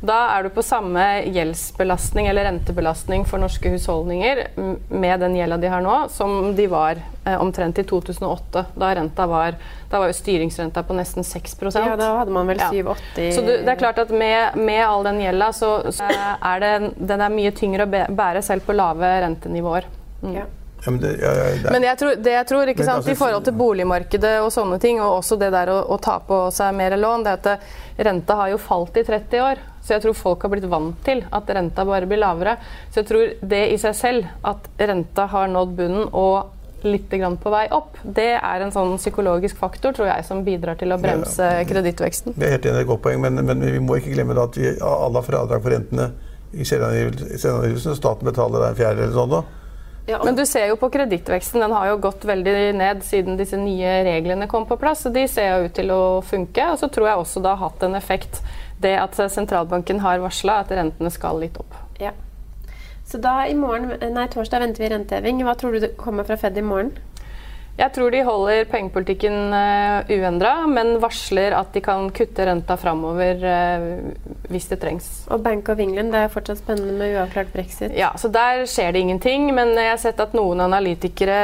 Da 0.00 0.16
er 0.36 0.46
du 0.46 0.50
på 0.54 0.62
samme 0.62 1.04
gjeldsbelastning 1.26 2.28
eller 2.30 2.46
rentebelastning 2.46 3.24
for 3.26 3.42
norske 3.42 3.72
husholdninger 3.72 4.44
med 4.88 5.20
den 5.20 5.34
gjelda 5.34 5.58
de 5.58 5.72
har 5.72 5.82
nå, 5.82 5.96
som 6.14 6.52
de 6.56 6.68
var 6.70 7.00
eh, 7.24 7.34
omtrent 7.34 7.78
i 7.82 7.84
2008. 7.84 8.64
Da, 8.78 8.92
renta 8.94 9.26
var, 9.26 9.56
da 9.90 9.98
var 9.98 10.12
jo 10.12 10.14
styringsrenta 10.14 10.84
på 10.86 10.94
nesten 10.94 11.26
6% 11.26 11.82
Ja, 11.82 11.96
da 11.98 12.12
hadde 12.20 12.34
man 12.36 12.46
vel 12.46 12.62
7-80 12.62 12.78
ja. 13.24 13.32
Så 13.34 13.42
du, 13.42 13.50
det 13.56 13.72
er 13.74 13.80
klart 13.80 13.98
at 13.98 14.12
med, 14.14 14.54
med 14.54 14.84
all 14.86 15.02
den 15.08 15.18
gjelda, 15.24 15.50
så, 15.52 15.72
så, 15.90 16.06
er 16.06 16.62
det, 16.62 16.72
den 16.98 17.26
er 17.26 17.34
mye 17.34 17.54
tyngre 17.58 17.88
å 17.88 18.06
bære 18.22 18.44
selv 18.46 18.68
på 18.68 18.78
lave 18.78 19.10
rentenivåer. 19.26 19.90
Mm. 20.22 20.38
Ja. 20.38 20.46
Ja, 20.84 20.90
men, 20.90 21.00
det, 21.00 21.16
ja, 21.18 21.30
det, 21.34 21.70
men 21.72 21.82
jeg 21.82 21.98
tror, 21.98 22.12
det 22.22 22.32
jeg 22.36 22.46
tror 22.46 22.70
ikke 22.70 22.84
sant, 22.84 23.00
altså, 23.00 23.10
i 23.10 23.18
forhold 23.18 23.42
til 23.48 23.56
boligmarkedet 23.58 24.36
og 24.44 24.52
sånne 24.54 24.78
ting, 24.78 25.00
og 25.02 25.16
også 25.16 25.38
det 25.40 25.48
der 25.50 25.72
å, 25.74 25.80
å 25.90 25.98
ta 25.98 26.20
på 26.22 26.38
seg 26.54 26.76
mer 26.78 26.94
lån, 26.94 27.24
det 27.26 27.32
er 27.32 27.40
at 27.40 28.04
renta 28.06 28.36
har 28.38 28.52
jo 28.52 28.60
falt 28.62 29.00
i 29.00 29.02
30 29.02 29.42
år. 29.42 29.64
Så 29.88 29.96
jeg 29.96 30.04
tror 30.04 30.16
folk 30.18 30.42
har 30.44 30.52
blitt 30.52 30.68
vant 30.68 30.98
til 31.06 31.22
at 31.32 31.48
renta 31.56 31.86
bare 31.88 32.04
blir 32.08 32.20
lavere. 32.20 32.58
Så 32.92 33.00
jeg 33.00 33.08
tror 33.08 33.30
det 33.54 33.64
i 33.72 33.80
seg 33.80 33.96
selv, 33.96 34.28
at 34.44 34.68
renta 34.76 35.24
har 35.32 35.48
nådd 35.48 35.74
bunnen 35.78 36.10
og 36.12 36.54
litt 36.84 37.10
på 37.42 37.50
vei 37.50 37.64
opp, 37.74 37.96
det 38.04 38.36
er 38.36 38.62
en 38.62 38.70
sånn 38.70 38.92
psykologisk 39.00 39.56
faktor 39.58 39.96
tror 39.96 40.10
jeg, 40.12 40.24
som 40.28 40.44
bidrar 40.46 40.76
til 40.78 40.92
å 40.94 40.98
bremse 41.00 41.42
ja, 41.42 41.64
kredittveksten. 41.66 42.36
Det 42.36 42.46
er 42.46 42.54
helt 42.54 42.68
enig, 42.68 42.76
det 42.76 42.84
et 42.84 42.90
godt 42.92 43.02
poeng, 43.08 43.18
men, 43.24 43.40
men, 43.42 43.64
vi 43.64 43.80
må 43.82 43.96
ikke 43.98 44.12
glemme 44.14 44.36
at 44.38 44.58
vi 44.60 44.76
alle 44.76 45.18
har 45.18 45.26
fradrag 45.26 45.64
for 45.64 45.74
rentene 45.74 46.12
i 46.52 46.68
selvangivelsen. 46.68 47.96
Staten 47.98 48.28
betaler 48.28 48.68
en 48.68 48.78
fjerde 48.78 49.08
eller 49.08 49.16
sånn. 49.16 49.40
Ja, 50.08 50.22
Men 50.24 50.38
du 50.38 50.46
ser 50.46 50.70
jo 50.70 50.78
på 50.80 50.88
kredittveksten. 50.88 51.60
Den 51.60 51.74
har 51.76 51.90
jo 51.90 51.98
gått 52.00 52.22
veldig 52.24 52.52
ned 52.78 53.02
siden 53.04 53.36
disse 53.36 53.58
nye 53.60 53.98
reglene 54.06 54.46
kom 54.48 54.64
på 54.64 54.78
plass. 54.80 55.02
så 55.04 55.12
De 55.12 55.26
ser 55.28 55.50
jo 55.50 55.66
ut 55.66 55.74
til 55.76 55.92
å 55.92 56.02
funke. 56.24 56.70
Og 56.72 56.78
så 56.80 56.88
tror 56.88 57.10
jeg 57.10 57.24
også 57.24 57.42
det 57.44 57.52
har 57.52 57.60
hatt 57.60 57.84
en 57.84 57.98
effekt, 57.98 58.40
det 58.82 58.94
at 59.00 59.18
sentralbanken 59.32 60.00
har 60.04 60.22
varsla 60.22 60.60
at 60.62 60.72
rentene 60.74 61.10
skal 61.10 61.40
litt 61.42 61.58
opp. 61.60 61.76
Ja. 62.00 62.12
Så 63.08 63.18
da 63.24 63.46
i 63.48 63.54
morgen, 63.56 63.94
nei, 64.14 64.26
torsdag 64.28 64.60
venter 64.62 64.84
vi 64.84 64.90
renteheving. 64.92 65.40
Hva 65.46 65.54
tror 65.56 65.78
du 65.78 65.88
kommer 65.96 66.28
fra 66.28 66.36
Fed 66.36 66.58
i 66.60 66.64
morgen? 66.64 66.92
Jeg 67.78 67.92
tror 67.94 68.10
de 68.10 68.24
holder 68.26 68.64
pengepolitikken 68.66 69.52
uh, 69.54 70.00
eh, 70.02 70.18
uendra, 70.18 70.64
men 70.66 70.96
varsler 70.98 71.54
at 71.54 71.70
de 71.76 71.82
kan 71.84 72.08
kutte 72.10 72.42
renta 72.48 72.74
framover 72.74 73.38
uh, 73.38 73.84
hvis 74.50 74.66
det 74.72 74.80
trengs. 74.82 75.06
Og 75.30 75.44
Bank 75.44 75.70
of 75.70 75.78
England, 75.78 76.10
det 76.10 76.24
er 76.24 76.32
fortsatt 76.32 76.58
spennende 76.58 76.96
med 76.98 77.14
uavklart 77.14 77.52
brexit? 77.54 77.94
Ja, 77.94 78.10
så 78.18 78.32
der 78.34 78.64
skjer 78.66 78.90
det 78.96 79.04
ingenting. 79.04 79.46
Men 79.54 79.76
jeg 79.78 79.92
har 79.92 80.02
sett 80.02 80.18
at 80.18 80.34
noen 80.34 80.64
analytikere 80.66 81.38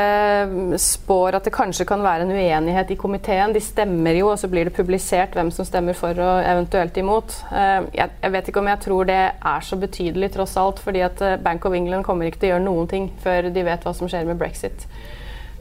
mm, 0.51 0.75
spår 0.81 1.39
at 1.39 1.47
det 1.47 1.55
kanskje 1.55 1.87
kan 1.87 2.03
være 2.03 2.27
en 2.27 2.35
uenighet 2.35 2.91
i 2.91 2.99
komiteen. 2.99 3.55
De 3.55 3.63
stemmer 3.63 4.19
jo, 4.19 4.33
og 4.35 4.43
så 4.43 4.51
blir 4.51 4.67
det 4.67 4.75
publisert 4.75 5.39
hvem 5.39 5.55
som 5.55 5.71
stemmer 5.71 5.95
for 5.95 6.19
og 6.19 6.43
eventuelt 6.43 6.99
imot. 6.99 7.39
Uh, 7.55 7.87
jeg, 7.95 8.11
jeg, 8.11 8.35
vet 8.35 8.51
ikke 8.51 8.65
om 8.65 8.75
jeg 8.75 8.83
tror 8.89 9.07
det 9.13 9.23
er 9.23 9.69
så 9.71 9.79
betydelig, 9.79 10.35
tross 10.35 10.59
alt. 10.59 10.83
fordi 10.83 11.07
at 11.07 11.23
Bank 11.47 11.65
of 11.65 11.79
England 11.79 12.03
kommer 12.03 12.27
ikke 12.27 12.43
til 12.43 12.51
å 12.51 12.57
gjøre 12.57 12.67
noen 12.67 12.91
ting 12.91 13.13
før 13.23 13.55
de 13.55 13.71
vet 13.71 13.87
hva 13.87 13.95
som 13.95 14.11
skjer 14.11 14.27
med 14.27 14.43
brexit. 14.43 14.91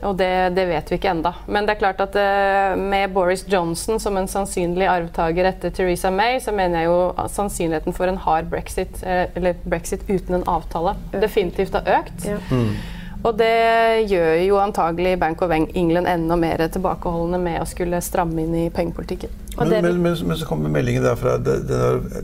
Og 0.03 0.17
det, 0.19 0.55
det, 0.57 0.65
vet 0.69 0.91
vi 0.91 1.00
ikke 1.00 1.12
enda. 1.13 1.33
Men 1.48 1.67
det 1.67 1.75
er 1.75 1.81
klart 1.81 2.01
at 2.03 2.17
uh, 2.17 2.79
med 2.79 3.13
Boris 3.15 3.45
Johnson 3.50 4.01
som 4.01 4.17
en 4.19 4.29
sannsynlig 4.29 4.88
arvtaker 4.89 5.48
etter 5.50 5.74
Theresa 5.74 6.12
May, 6.13 6.39
så 6.43 6.55
mener 6.55 6.83
jeg 6.83 6.91
jo 6.91 7.27
sannsynligheten 7.31 7.95
for 7.95 8.12
en 8.12 8.19
hard 8.25 8.51
brexit, 8.51 9.00
uh, 9.05 9.25
eller 9.38 9.60
brexit 9.63 10.03
uten 10.10 10.41
en 10.41 10.50
avtale, 10.50 10.98
definitivt 11.13 11.77
har 11.79 11.88
økt. 12.01 12.27
Ja. 12.27 12.41
Mm. 12.51 12.75
Og 13.24 13.38
det 13.39 14.03
gjør 14.12 14.33
jo 14.43 14.57
antagelig 14.60 15.13
Bank 15.19 15.41
of 15.41 15.51
England 15.55 16.10
enda 16.12 16.36
mer 16.36 16.60
tilbakeholdne 16.67 17.39
med 17.39 17.62
å 17.62 17.67
skulle 17.67 18.01
stramme 18.03 18.43
inn 18.43 18.55
i 18.57 18.67
pengepolitikken. 18.74 19.31
Men, 19.55 19.69
men, 19.69 20.01
men, 20.01 20.17
men, 20.27 20.38
så 20.38 20.48
kommer 20.50 20.72
meldingen 20.74 21.05
der 21.05 21.15
fra 21.15 21.38
den, 21.39 21.63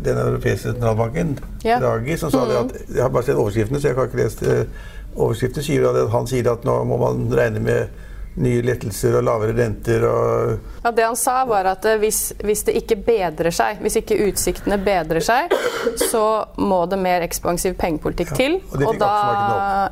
den 0.04 0.18
europeiske 0.18 0.74
sentralbanken, 0.74 1.38
ja. 1.64 1.78
Draghi, 1.80 2.18
som 2.20 2.34
sa 2.34 2.44
mm. 2.44 2.50
det 2.50 2.58
at 2.60 2.96
Jeg 2.98 3.04
har 3.06 3.14
bare 3.16 3.30
sett 3.30 3.40
overskriftene, 3.40 3.80
så 3.80 3.92
jeg 3.92 4.00
har 4.00 4.10
ikke 4.10 4.20
lest 4.20 4.44
uh, 4.44 4.90
Overskriften 5.16 5.66
sier 5.66 5.88
at 5.90 6.12
han 6.14 6.30
sier 6.30 6.52
at 6.52 6.68
nå 6.68 6.76
må 6.88 7.00
man 7.02 7.26
regne 7.34 7.64
med 7.64 8.06
nye 8.40 8.62
lettelser 8.64 9.18
og 9.20 9.26
lavere 9.26 9.56
renter 9.58 10.06
og 10.08 10.84
ja, 10.84 10.92
Det 10.96 11.04
han 11.04 11.18
sa, 11.20 11.42
var 11.50 11.68
at 11.74 11.86
eh, 11.90 11.98
hvis, 12.00 12.22
hvis, 12.40 12.64
det 12.68 12.78
ikke 12.84 13.00
bedrer 13.10 13.52
seg, 13.56 13.82
hvis 13.84 14.00
ikke 14.00 14.20
utsiktene 14.30 14.78
bedrer 14.84 15.24
seg, 15.24 15.52
så 16.00 16.24
må 16.62 16.84
det 16.92 17.02
mer 17.02 17.26
ekspansiv 17.26 17.76
pengepolitikk 17.80 18.34
til. 18.38 18.60
Ja, 18.62 18.80
og, 18.80 18.86
og, 18.94 19.00
da, 19.02 19.14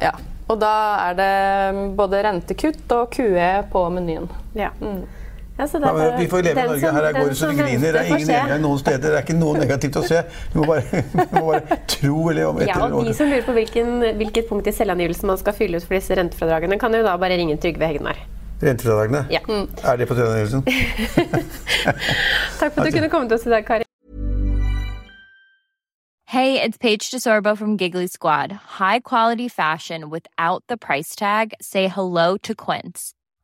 ja, 0.05 0.13
og 0.47 0.61
da 0.61 0.73
er 1.09 1.19
det 1.19 1.31
både 1.97 2.23
rentekutt 2.29 2.95
og 2.95 3.11
QE 3.17 3.51
på 3.73 3.87
menyen. 3.93 4.29
Ja. 4.55 4.71
Mm. 4.79 5.03
Ja, 5.57 5.65
er, 5.65 6.17
vi 6.19 6.27
får 6.29 6.43
leve 6.45 6.61
i 6.61 6.67
Norge. 6.67 6.79
Som, 6.79 6.95
her 6.95 7.03
er 7.07 7.15
gårder 7.17 7.33
som 7.33 7.53
griner. 7.57 7.91
Det 7.95 8.01
er 8.01 8.11
ingen 8.11 8.27
nedgang 8.29 8.61
noen 8.61 8.81
steder. 8.81 9.05
Det 9.07 9.15
er 9.17 9.23
ikke 9.25 9.37
noe 9.39 9.57
negativt 9.57 9.97
å 9.97 10.03
se. 10.05 10.21
Vi 10.53 10.59
må 10.61 10.67
bare, 10.69 11.01
vi 11.17 11.25
må 11.33 11.41
bare 11.47 11.77
tro 11.89 12.19
eller 12.29 12.51
om 12.51 12.61
etter. 12.61 12.73
Ja, 12.75 12.89
og 12.91 13.09
de 13.09 13.15
som 13.17 13.31
lurer 13.31 13.45
på 13.47 13.55
hvilken, 13.57 13.95
hvilket 14.21 14.45
punkt 14.51 14.69
i 14.69 14.75
selvangivelsen 14.77 15.31
man 15.31 15.41
skal 15.41 15.57
fylle 15.57 15.81
ut 15.81 15.87
for 15.87 15.97
disse 15.97 16.17
rentefradragene, 16.19 16.77
kan 16.77 16.93
jo 16.93 17.01
da 17.07 17.17
bare 17.17 17.41
ringe 17.41 17.57
Trygve 17.63 17.89
Hegnar. 17.89 18.21
Rentefradragene? 18.61 19.25
Ja. 19.33 19.41
Mm. 19.49 19.65
Er 19.81 19.97
det 19.97 20.09
på 20.11 20.19
selvangivelsen? 20.21 20.61
Takk 22.61 22.77
for 22.77 22.85
at 22.85 22.85
du 22.85 22.93
kunne 22.99 23.09
komme 23.09 23.25
til 23.25 23.41
oss 23.41 23.49
i 23.49 23.53
dag, 23.57 23.65
Kari. 23.65 23.83
Hey, 26.27 26.61
it's 26.61 26.77
Paige 26.77 27.09
DeSorbo 27.09 27.57
from 27.57 27.77
Giggly 27.77 28.05
Squad. 28.05 28.51
High 28.77 28.99
quality 28.99 29.47
fashion 29.47 30.09
without 30.11 30.61
the 30.67 30.77
price 30.77 31.15
tag. 31.15 31.53
Say 31.61 31.87
hello 31.87 32.35
to 32.43 32.53
Quince. 32.53 33.13